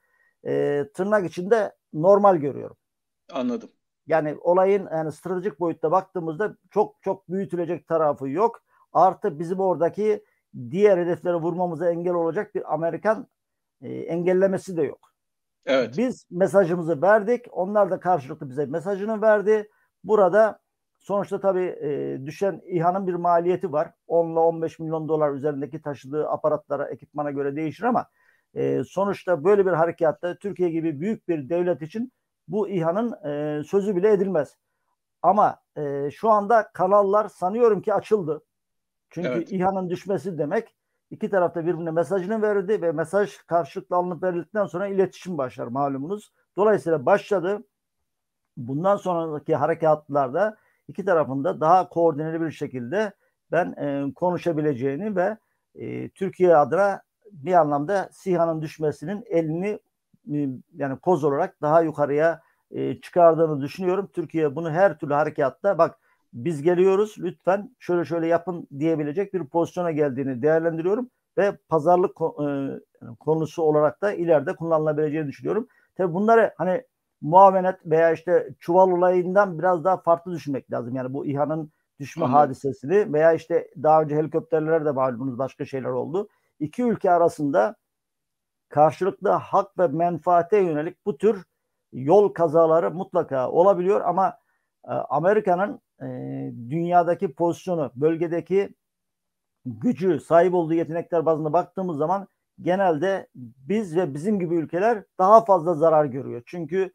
e, 0.46 0.84
tırnak 0.94 1.26
içinde 1.26 1.76
normal 1.92 2.36
görüyorum. 2.36 2.76
Anladım. 3.32 3.70
Yani 4.06 4.36
olayın 4.40 4.88
yani 4.92 5.12
stratejik 5.12 5.60
boyutta 5.60 5.90
baktığımızda 5.90 6.56
çok 6.70 7.02
çok 7.02 7.28
büyütülecek 7.28 7.88
tarafı 7.88 8.28
yok. 8.28 8.62
Artı 8.92 9.38
bizim 9.38 9.60
oradaki 9.60 10.24
diğer 10.70 10.98
hedeflere 10.98 11.34
vurmamıza 11.34 11.90
engel 11.90 12.14
olacak 12.14 12.54
bir 12.54 12.74
Amerikan 12.74 13.28
e, 13.82 13.92
engellemesi 13.92 14.76
de 14.76 14.82
yok. 14.82 15.10
Evet. 15.66 15.98
Biz 15.98 16.26
mesajımızı 16.30 17.02
verdik. 17.02 17.44
Onlar 17.50 17.90
da 17.90 18.00
karşılıklı 18.00 18.50
bize 18.50 18.66
mesajını 18.66 19.22
verdi. 19.22 19.70
Burada 20.04 20.59
sonuçta 21.00 21.40
tabii 21.40 21.64
e, 21.82 22.18
düşen 22.26 22.62
İHA'nın 22.66 23.06
bir 23.06 23.14
maliyeti 23.14 23.72
var. 23.72 23.92
10 24.06 24.32
ile 24.32 24.38
15 24.38 24.78
milyon 24.78 25.08
dolar 25.08 25.32
üzerindeki 25.32 25.82
taşıdığı 25.82 26.28
aparatlara, 26.28 26.88
ekipmana 26.88 27.30
göre 27.30 27.56
değişir 27.56 27.84
ama 27.84 28.06
e, 28.54 28.84
sonuçta 28.84 29.44
böyle 29.44 29.66
bir 29.66 29.72
harekatta 29.72 30.38
Türkiye 30.38 30.70
gibi 30.70 31.00
büyük 31.00 31.28
bir 31.28 31.48
devlet 31.48 31.82
için 31.82 32.12
bu 32.48 32.68
İHA'nın 32.68 33.24
e, 33.24 33.62
sözü 33.64 33.96
bile 33.96 34.12
edilmez. 34.12 34.56
Ama 35.22 35.58
e, 35.76 36.10
şu 36.10 36.30
anda 36.30 36.70
kanallar 36.72 37.28
sanıyorum 37.28 37.82
ki 37.82 37.94
açıldı. 37.94 38.44
Çünkü 39.10 39.28
evet. 39.28 39.52
İHA'nın 39.52 39.90
düşmesi 39.90 40.38
demek 40.38 40.76
iki 41.10 41.30
tarafta 41.30 41.66
birbirine 41.66 41.90
mesajını 41.90 42.42
verdi 42.42 42.82
ve 42.82 42.92
mesaj 42.92 43.36
karşılıklı 43.36 43.96
alınıp 43.96 44.22
verildikten 44.22 44.66
sonra 44.66 44.86
iletişim 44.86 45.38
başlar 45.38 45.66
malumunuz. 45.66 46.32
Dolayısıyla 46.56 47.06
başladı. 47.06 47.64
Bundan 48.56 48.96
sonraki 48.96 49.54
harekatlarda 49.54 50.56
iki 50.90 51.04
tarafında 51.04 51.60
daha 51.60 51.88
koordineli 51.88 52.40
bir 52.40 52.50
şekilde 52.50 53.12
ben 53.52 53.72
e, 53.72 54.12
konuşabileceğini 54.14 55.16
ve 55.16 55.36
e, 55.74 56.08
Türkiye 56.08 56.56
adına 56.56 57.02
bir 57.32 57.52
anlamda 57.52 58.08
SİHA'nın 58.12 58.62
düşmesinin 58.62 59.24
elini 59.30 59.78
e, 60.32 60.48
yani 60.76 60.98
koz 60.98 61.24
olarak 61.24 61.62
daha 61.62 61.82
yukarıya 61.82 62.40
e, 62.70 63.00
çıkardığını 63.00 63.60
düşünüyorum. 63.60 64.10
Türkiye 64.12 64.56
bunu 64.56 64.70
her 64.70 64.98
türlü 64.98 65.14
harekatta 65.14 65.78
bak 65.78 65.98
biz 66.32 66.62
geliyoruz 66.62 67.14
lütfen 67.18 67.76
şöyle 67.78 68.04
şöyle 68.04 68.26
yapın 68.26 68.68
diyebilecek 68.78 69.34
bir 69.34 69.44
pozisyona 69.46 69.90
geldiğini 69.90 70.42
değerlendiriyorum 70.42 71.10
ve 71.38 71.56
pazarlık 71.68 72.10
e, 72.20 72.46
konusu 73.20 73.62
olarak 73.62 74.02
da 74.02 74.12
ileride 74.12 74.56
kullanılabileceğini 74.56 75.28
düşünüyorum. 75.28 75.68
Tabii 75.96 76.14
bunları 76.14 76.54
hani 76.58 76.82
muavenet 77.20 77.86
veya 77.86 78.12
işte 78.12 78.54
çuval 78.58 78.90
olayından 78.90 79.58
biraz 79.58 79.84
daha 79.84 79.96
farklı 79.96 80.32
düşünmek 80.32 80.72
lazım. 80.72 80.94
Yani 80.94 81.14
bu 81.14 81.26
İHA'nın 81.26 81.72
düşme 82.00 82.24
Anladım. 82.24 82.40
hadisesini 82.40 83.12
veya 83.12 83.32
işte 83.32 83.70
daha 83.82 84.02
önce 84.02 84.16
helikopterlere 84.16 84.84
de 84.84 84.90
malumunuz 84.90 85.38
başka 85.38 85.64
şeyler 85.64 85.88
oldu. 85.88 86.28
İki 86.60 86.82
ülke 86.82 87.10
arasında 87.10 87.76
karşılıklı 88.68 89.28
hak 89.30 89.78
ve 89.78 89.88
menfaate 89.88 90.58
yönelik 90.58 91.06
bu 91.06 91.18
tür 91.18 91.44
yol 91.92 92.28
kazaları 92.28 92.90
mutlaka 92.90 93.50
olabiliyor 93.50 94.00
ama 94.00 94.38
e, 94.84 94.90
Amerika'nın 94.90 95.80
e, 96.02 96.06
dünyadaki 96.70 97.32
pozisyonu, 97.32 97.92
bölgedeki 97.94 98.74
gücü, 99.64 100.20
sahip 100.20 100.54
olduğu 100.54 100.74
yetenekler 100.74 101.26
bazında 101.26 101.52
baktığımız 101.52 101.96
zaman 101.96 102.28
genelde 102.62 103.28
biz 103.34 103.96
ve 103.96 104.14
bizim 104.14 104.40
gibi 104.40 104.54
ülkeler 104.54 105.04
daha 105.18 105.44
fazla 105.44 105.74
zarar 105.74 106.04
görüyor. 106.04 106.42
Çünkü 106.46 106.92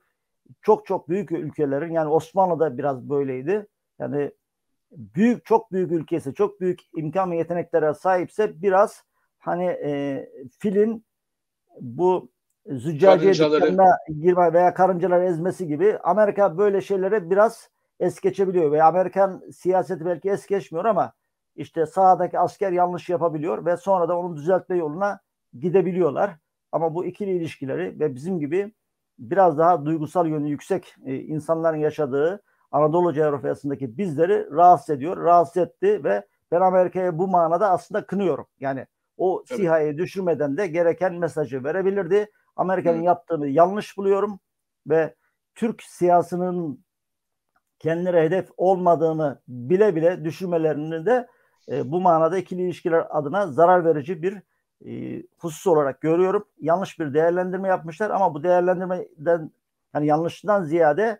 çok 0.62 0.86
çok 0.86 1.10
büyük 1.10 1.32
ülkelerin 1.32 1.92
yani 1.92 2.10
Osmanlı 2.10 2.60
da 2.60 2.78
biraz 2.78 3.10
böyleydi. 3.10 3.68
Yani 4.00 4.32
büyük 4.92 5.46
çok 5.46 5.72
büyük 5.72 5.92
ülkesi, 5.92 6.34
çok 6.34 6.62
büyük 6.62 6.80
imkan 6.96 7.32
ve 7.32 7.38
yeteneklere 7.38 7.94
sahipse 7.94 8.62
biraz 8.62 9.04
hani 9.40 9.66
e, 9.66 10.30
filin 10.60 11.06
bu 11.82 12.32
züccaciye 12.68 13.34
dükkanına 13.34 13.98
girme 14.22 14.54
veya 14.54 14.74
karıncalar 14.74 15.22
ezmesi 15.22 15.68
gibi 15.68 16.00
Amerika 16.04 16.58
böyle 16.58 16.82
şeylere 16.82 17.30
biraz 17.30 17.70
es 18.00 18.20
geçebiliyor 18.20 18.72
ve 18.72 18.84
Amerikan 18.84 19.44
siyaseti 19.52 20.06
belki 20.06 20.30
es 20.30 20.46
geçmiyor 20.46 20.86
ama 20.86 21.14
işte 21.56 21.86
sahadaki 21.86 22.40
asker 22.40 22.72
yanlış 22.72 23.10
yapabiliyor 23.10 23.66
ve 23.66 23.78
sonra 23.78 24.10
da 24.10 24.18
onu 24.18 24.36
düzeltme 24.36 24.78
yoluna 24.78 25.20
gidebiliyorlar. 25.60 26.36
ama 26.72 26.96
bu 26.96 27.06
ikili 27.06 27.32
ilişkileri 27.32 28.00
ve 28.00 28.16
bizim 28.16 28.40
gibi 28.40 28.72
biraz 29.20 29.58
daha 29.58 29.86
duygusal 29.86 30.28
yönü 30.28 30.50
yüksek 30.50 30.96
e, 31.06 31.16
insanların 31.16 31.78
yaşadığı 31.78 32.44
Anadolu 32.72 33.14
coğrafyasındaki 33.14 33.98
bizleri 33.98 34.52
rahatsız 34.52 34.90
ediyor, 34.90 35.18
rahatsız 35.18 35.58
etti 35.58 36.04
ve 36.04 36.26
ben 36.52 36.62
Amerika'ya 36.62 37.18
bu 37.18 37.28
manada 37.28 37.70
aslında 37.70 38.06
kınıyorum. 38.06 38.48
Yani 38.60 38.88
o 39.18 39.44
evet. 39.50 39.60
SİHA'yı 39.60 39.98
düşürmeden 39.98 40.58
de 40.58 40.68
gereken 40.68 41.14
mesajı 41.14 41.64
verebilirdi. 41.64 42.32
Amerika'nın 42.56 43.02
yaptığını 43.02 43.48
yanlış 43.48 43.98
buluyorum 43.98 44.40
ve 44.88 45.16
Türk 45.56 45.84
siyasının 45.84 46.86
kendileri 47.80 48.22
hedef 48.22 48.50
olmadığını 48.58 49.42
bile 49.48 49.96
bile 49.96 50.26
düşürmelerini 50.26 51.06
de 51.06 51.28
e, 51.72 51.92
bu 51.92 52.02
manada 52.02 52.38
ikili 52.38 52.62
ilişkiler 52.62 53.06
adına 53.10 53.48
zarar 53.48 53.86
verici 53.86 54.22
bir 54.22 54.42
e, 54.86 55.24
husus 55.38 55.68
olarak 55.68 56.02
görüyorum. 56.02 56.46
Yanlış 56.62 57.00
bir 57.00 57.14
değerlendirme 57.14 57.68
yapmışlar 57.68 58.10
ama 58.10 58.34
bu 58.34 58.44
değerlendirmeden 58.44 59.52
yani 59.94 60.08
yanlışından 60.08 60.64
ziyade 60.64 61.20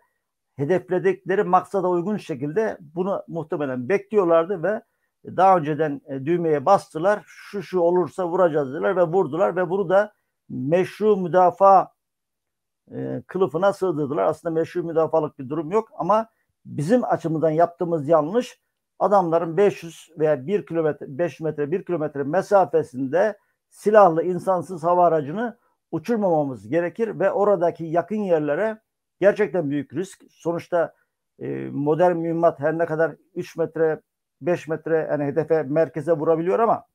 hedefledikleri 0.56 1.44
maksada 1.44 1.88
uygun 1.88 2.16
şekilde 2.16 2.78
bunu 2.80 3.22
muhtemelen 3.28 3.88
bekliyorlardı 3.88 4.62
ve 4.62 4.82
daha 5.26 5.56
önceden 5.56 6.00
e, 6.06 6.26
düğmeye 6.26 6.66
bastılar. 6.66 7.22
Şu 7.26 7.62
şu 7.62 7.80
olursa 7.80 8.28
vuracağız 8.28 8.74
dediler 8.74 8.96
ve 8.96 9.02
vurdular 9.02 9.56
ve 9.56 9.70
bunu 9.70 9.88
da 9.88 10.12
meşru 10.48 11.16
müdafaa 11.16 11.92
e, 12.92 13.22
kılıfına 13.26 13.72
sığdırdılar. 13.72 14.24
Aslında 14.24 14.54
meşru 14.54 14.84
müdafalık 14.84 15.38
bir 15.38 15.48
durum 15.48 15.70
yok 15.70 15.88
ama 15.98 16.28
bizim 16.64 17.04
açımızdan 17.04 17.50
yaptığımız 17.50 18.08
yanlış 18.08 18.60
adamların 18.98 19.56
500 19.56 20.10
veya 20.18 20.46
1 20.46 20.66
kilometre 20.66 21.06
5 21.18 21.40
metre 21.40 21.70
1 21.70 21.84
kilometre 21.84 22.22
mesafesinde 22.22 23.38
silahlı 23.70 24.22
insansız 24.22 24.84
hava 24.84 25.06
aracını 25.06 25.58
uçurmamamız 25.90 26.68
gerekir 26.68 27.20
ve 27.20 27.32
oradaki 27.32 27.84
yakın 27.84 28.16
yerlere 28.16 28.80
gerçekten 29.20 29.70
büyük 29.70 29.92
risk. 29.94 30.24
Sonuçta 30.30 30.94
e, 31.38 31.68
modern 31.72 32.16
mühimmat 32.16 32.60
her 32.60 32.78
ne 32.78 32.86
kadar 32.86 33.16
3 33.34 33.56
metre 33.56 34.00
5 34.40 34.68
metre 34.68 35.08
yani 35.10 35.24
hedefe 35.24 35.62
merkeze 35.62 36.12
vurabiliyor 36.12 36.58
ama 36.58 36.86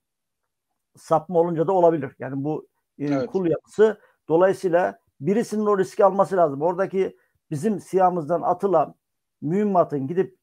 sapma 0.96 1.40
olunca 1.40 1.68
da 1.68 1.72
olabilir. 1.72 2.16
Yani 2.20 2.44
bu 2.44 2.68
e, 3.00 3.06
evet. 3.06 3.28
kul 3.28 3.48
yapısı 3.48 3.98
dolayısıyla 4.30 5.00
birisinin 5.20 5.66
o 5.66 5.78
riski 5.78 6.06
alması 6.06 6.38
lazım. 6.38 6.62
Oradaki 6.62 7.18
bizim 7.52 7.80
siyahımızdan 7.80 8.42
atılan 8.42 8.96
mühimmatın 9.42 10.08
gidip 10.08 10.38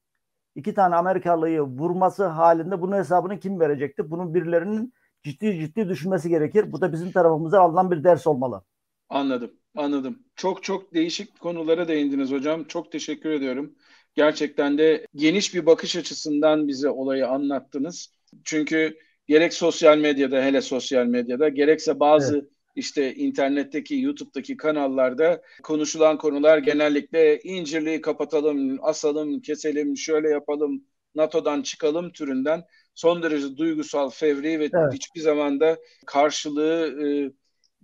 iki 0.55 0.75
tane 0.75 0.97
Amerikalıyı 0.97 1.61
vurması 1.61 2.27
halinde 2.27 2.81
bunun 2.81 2.97
hesabını 2.97 3.39
kim 3.39 3.61
verecekti? 3.61 4.11
Bunun 4.11 4.35
birilerinin 4.35 4.93
ciddi 5.23 5.61
ciddi 5.61 5.89
düşünmesi 5.89 6.29
gerekir. 6.29 6.73
Bu 6.73 6.81
da 6.81 6.93
bizim 6.93 7.13
tarafımızdan 7.13 7.61
alınan 7.61 7.91
bir 7.91 8.05
ders 8.05 8.27
olmalı. 8.27 8.63
Anladım, 9.09 9.51
anladım. 9.77 10.25
Çok 10.37 10.63
çok 10.63 10.95
değişik 10.95 11.41
konulara 11.41 11.89
değindiniz 11.89 12.31
hocam. 12.31 12.65
Çok 12.65 12.93
teşekkür 12.93 13.31
ediyorum. 13.31 13.75
Gerçekten 14.15 14.79
de 14.79 15.07
geniş 15.15 15.55
bir 15.55 15.67
bakış 15.67 15.97
açısından 15.97 16.69
bize 16.69 16.89
olayı 16.89 17.29
anlattınız. 17.29 18.13
Çünkü 18.45 18.99
gerek 19.27 19.55
sosyal 19.55 19.99
medyada 19.99 20.43
hele 20.43 20.61
sosyal 20.61 21.07
medyada 21.07 21.49
gerekse 21.49 22.01
bazı 22.01 22.39
evet 22.39 22.51
işte 22.77 23.15
internetteki, 23.15 24.01
YouTube'daki 24.01 24.57
kanallarda 24.57 25.43
konuşulan 25.63 26.19
konular 26.19 26.59
genellikle 26.59 27.39
incirliği 27.41 28.01
kapatalım, 28.01 28.79
asalım, 28.83 29.41
keselim, 29.41 29.97
şöyle 29.97 30.29
yapalım, 30.29 30.85
NATO'dan 31.15 31.63
çıkalım 31.63 32.13
türünden 32.13 32.65
son 32.99 33.23
derece 33.23 33.57
duygusal, 33.57 34.11
fevri 34.11 34.61
ve 34.61 34.65
evet. 34.65 34.93
hiçbir 34.93 35.21
zamanda 35.21 35.79
karşılığı 36.07 37.05
e, 37.05 37.07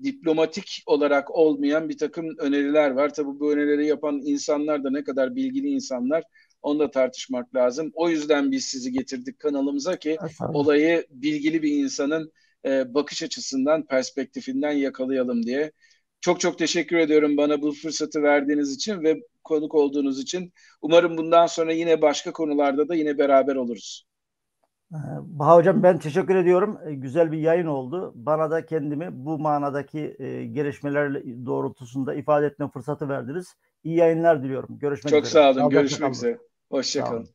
diplomatik 0.03 0.83
olarak 0.87 1.31
olmayan 1.31 1.89
bir 1.89 1.99
takım 1.99 2.27
öneriler 2.39 2.91
var. 2.91 3.15
Tabii 3.15 3.41
bu 3.41 3.53
önerileri 3.53 3.87
yapan 3.87 4.21
insanlar 4.25 4.85
da 4.85 4.91
ne 4.91 5.05
kadar 5.05 5.37
bilgili 5.37 5.69
insanlar 5.69 6.25
onu 6.63 6.79
da 6.79 6.91
tartışmak 6.91 7.55
lazım. 7.55 7.91
O 7.95 8.09
yüzden 8.09 8.51
biz 8.51 8.65
sizi 8.65 8.93
getirdik 8.93 9.39
kanalımıza 9.39 9.97
ki 9.97 10.17
olayı 10.53 11.07
bilgili 11.11 11.63
bir 11.63 11.73
insanın 11.73 12.33
e, 12.67 12.95
bakış 12.95 13.23
açısından, 13.23 13.87
perspektifinden 13.87 14.73
yakalayalım 14.73 15.43
diye. 15.43 15.73
Çok 16.21 16.41
çok 16.41 16.59
teşekkür 16.59 16.97
ediyorum 16.97 17.37
bana 17.37 17.63
bu 17.63 17.73
fırsatı 17.73 18.23
verdiğiniz 18.23 18.75
için 18.75 19.03
ve 19.03 19.21
konuk 19.45 19.75
olduğunuz 19.75 20.21
için. 20.21 20.53
Umarım 20.83 21.17
bundan 21.17 21.47
sonra 21.47 21.73
yine 21.73 22.03
başka 22.03 22.33
konularda 22.33 22.89
da 22.89 22.95
yine 22.95 23.19
beraber 23.19 23.57
oluruz. 23.57 24.07
Ee, 24.93 24.97
Baha 25.21 25.57
Hocam 25.57 25.83
ben 25.83 25.99
teşekkür 25.99 26.35
ediyorum. 26.37 26.79
Ee, 26.87 26.95
güzel 26.95 27.33
bir 27.33 27.39
yayın 27.39 27.67
oldu. 27.67 28.13
Bana 28.15 28.51
da 28.51 28.67
kendimi 28.67 29.09
bu 29.13 29.39
manadaki 29.39 30.17
e, 30.19 30.47
gelişmeler 30.47 31.15
doğrultusunda 31.47 32.15
ifade 32.15 32.47
etme 32.47 32.69
fırsatı 32.69 33.09
verdiniz. 33.09 33.55
İyi 33.85 33.97
yayınlar 33.97 34.43
diliyorum. 34.43 34.79
Görüşmek 34.79 35.11
Çok 35.11 35.25
üzere. 35.27 35.53
sağ 35.53 35.61
olun. 35.61 35.71
Görüşmek 35.71 36.15
üzere. 36.15 36.39
Hoşçakalın. 36.71 37.29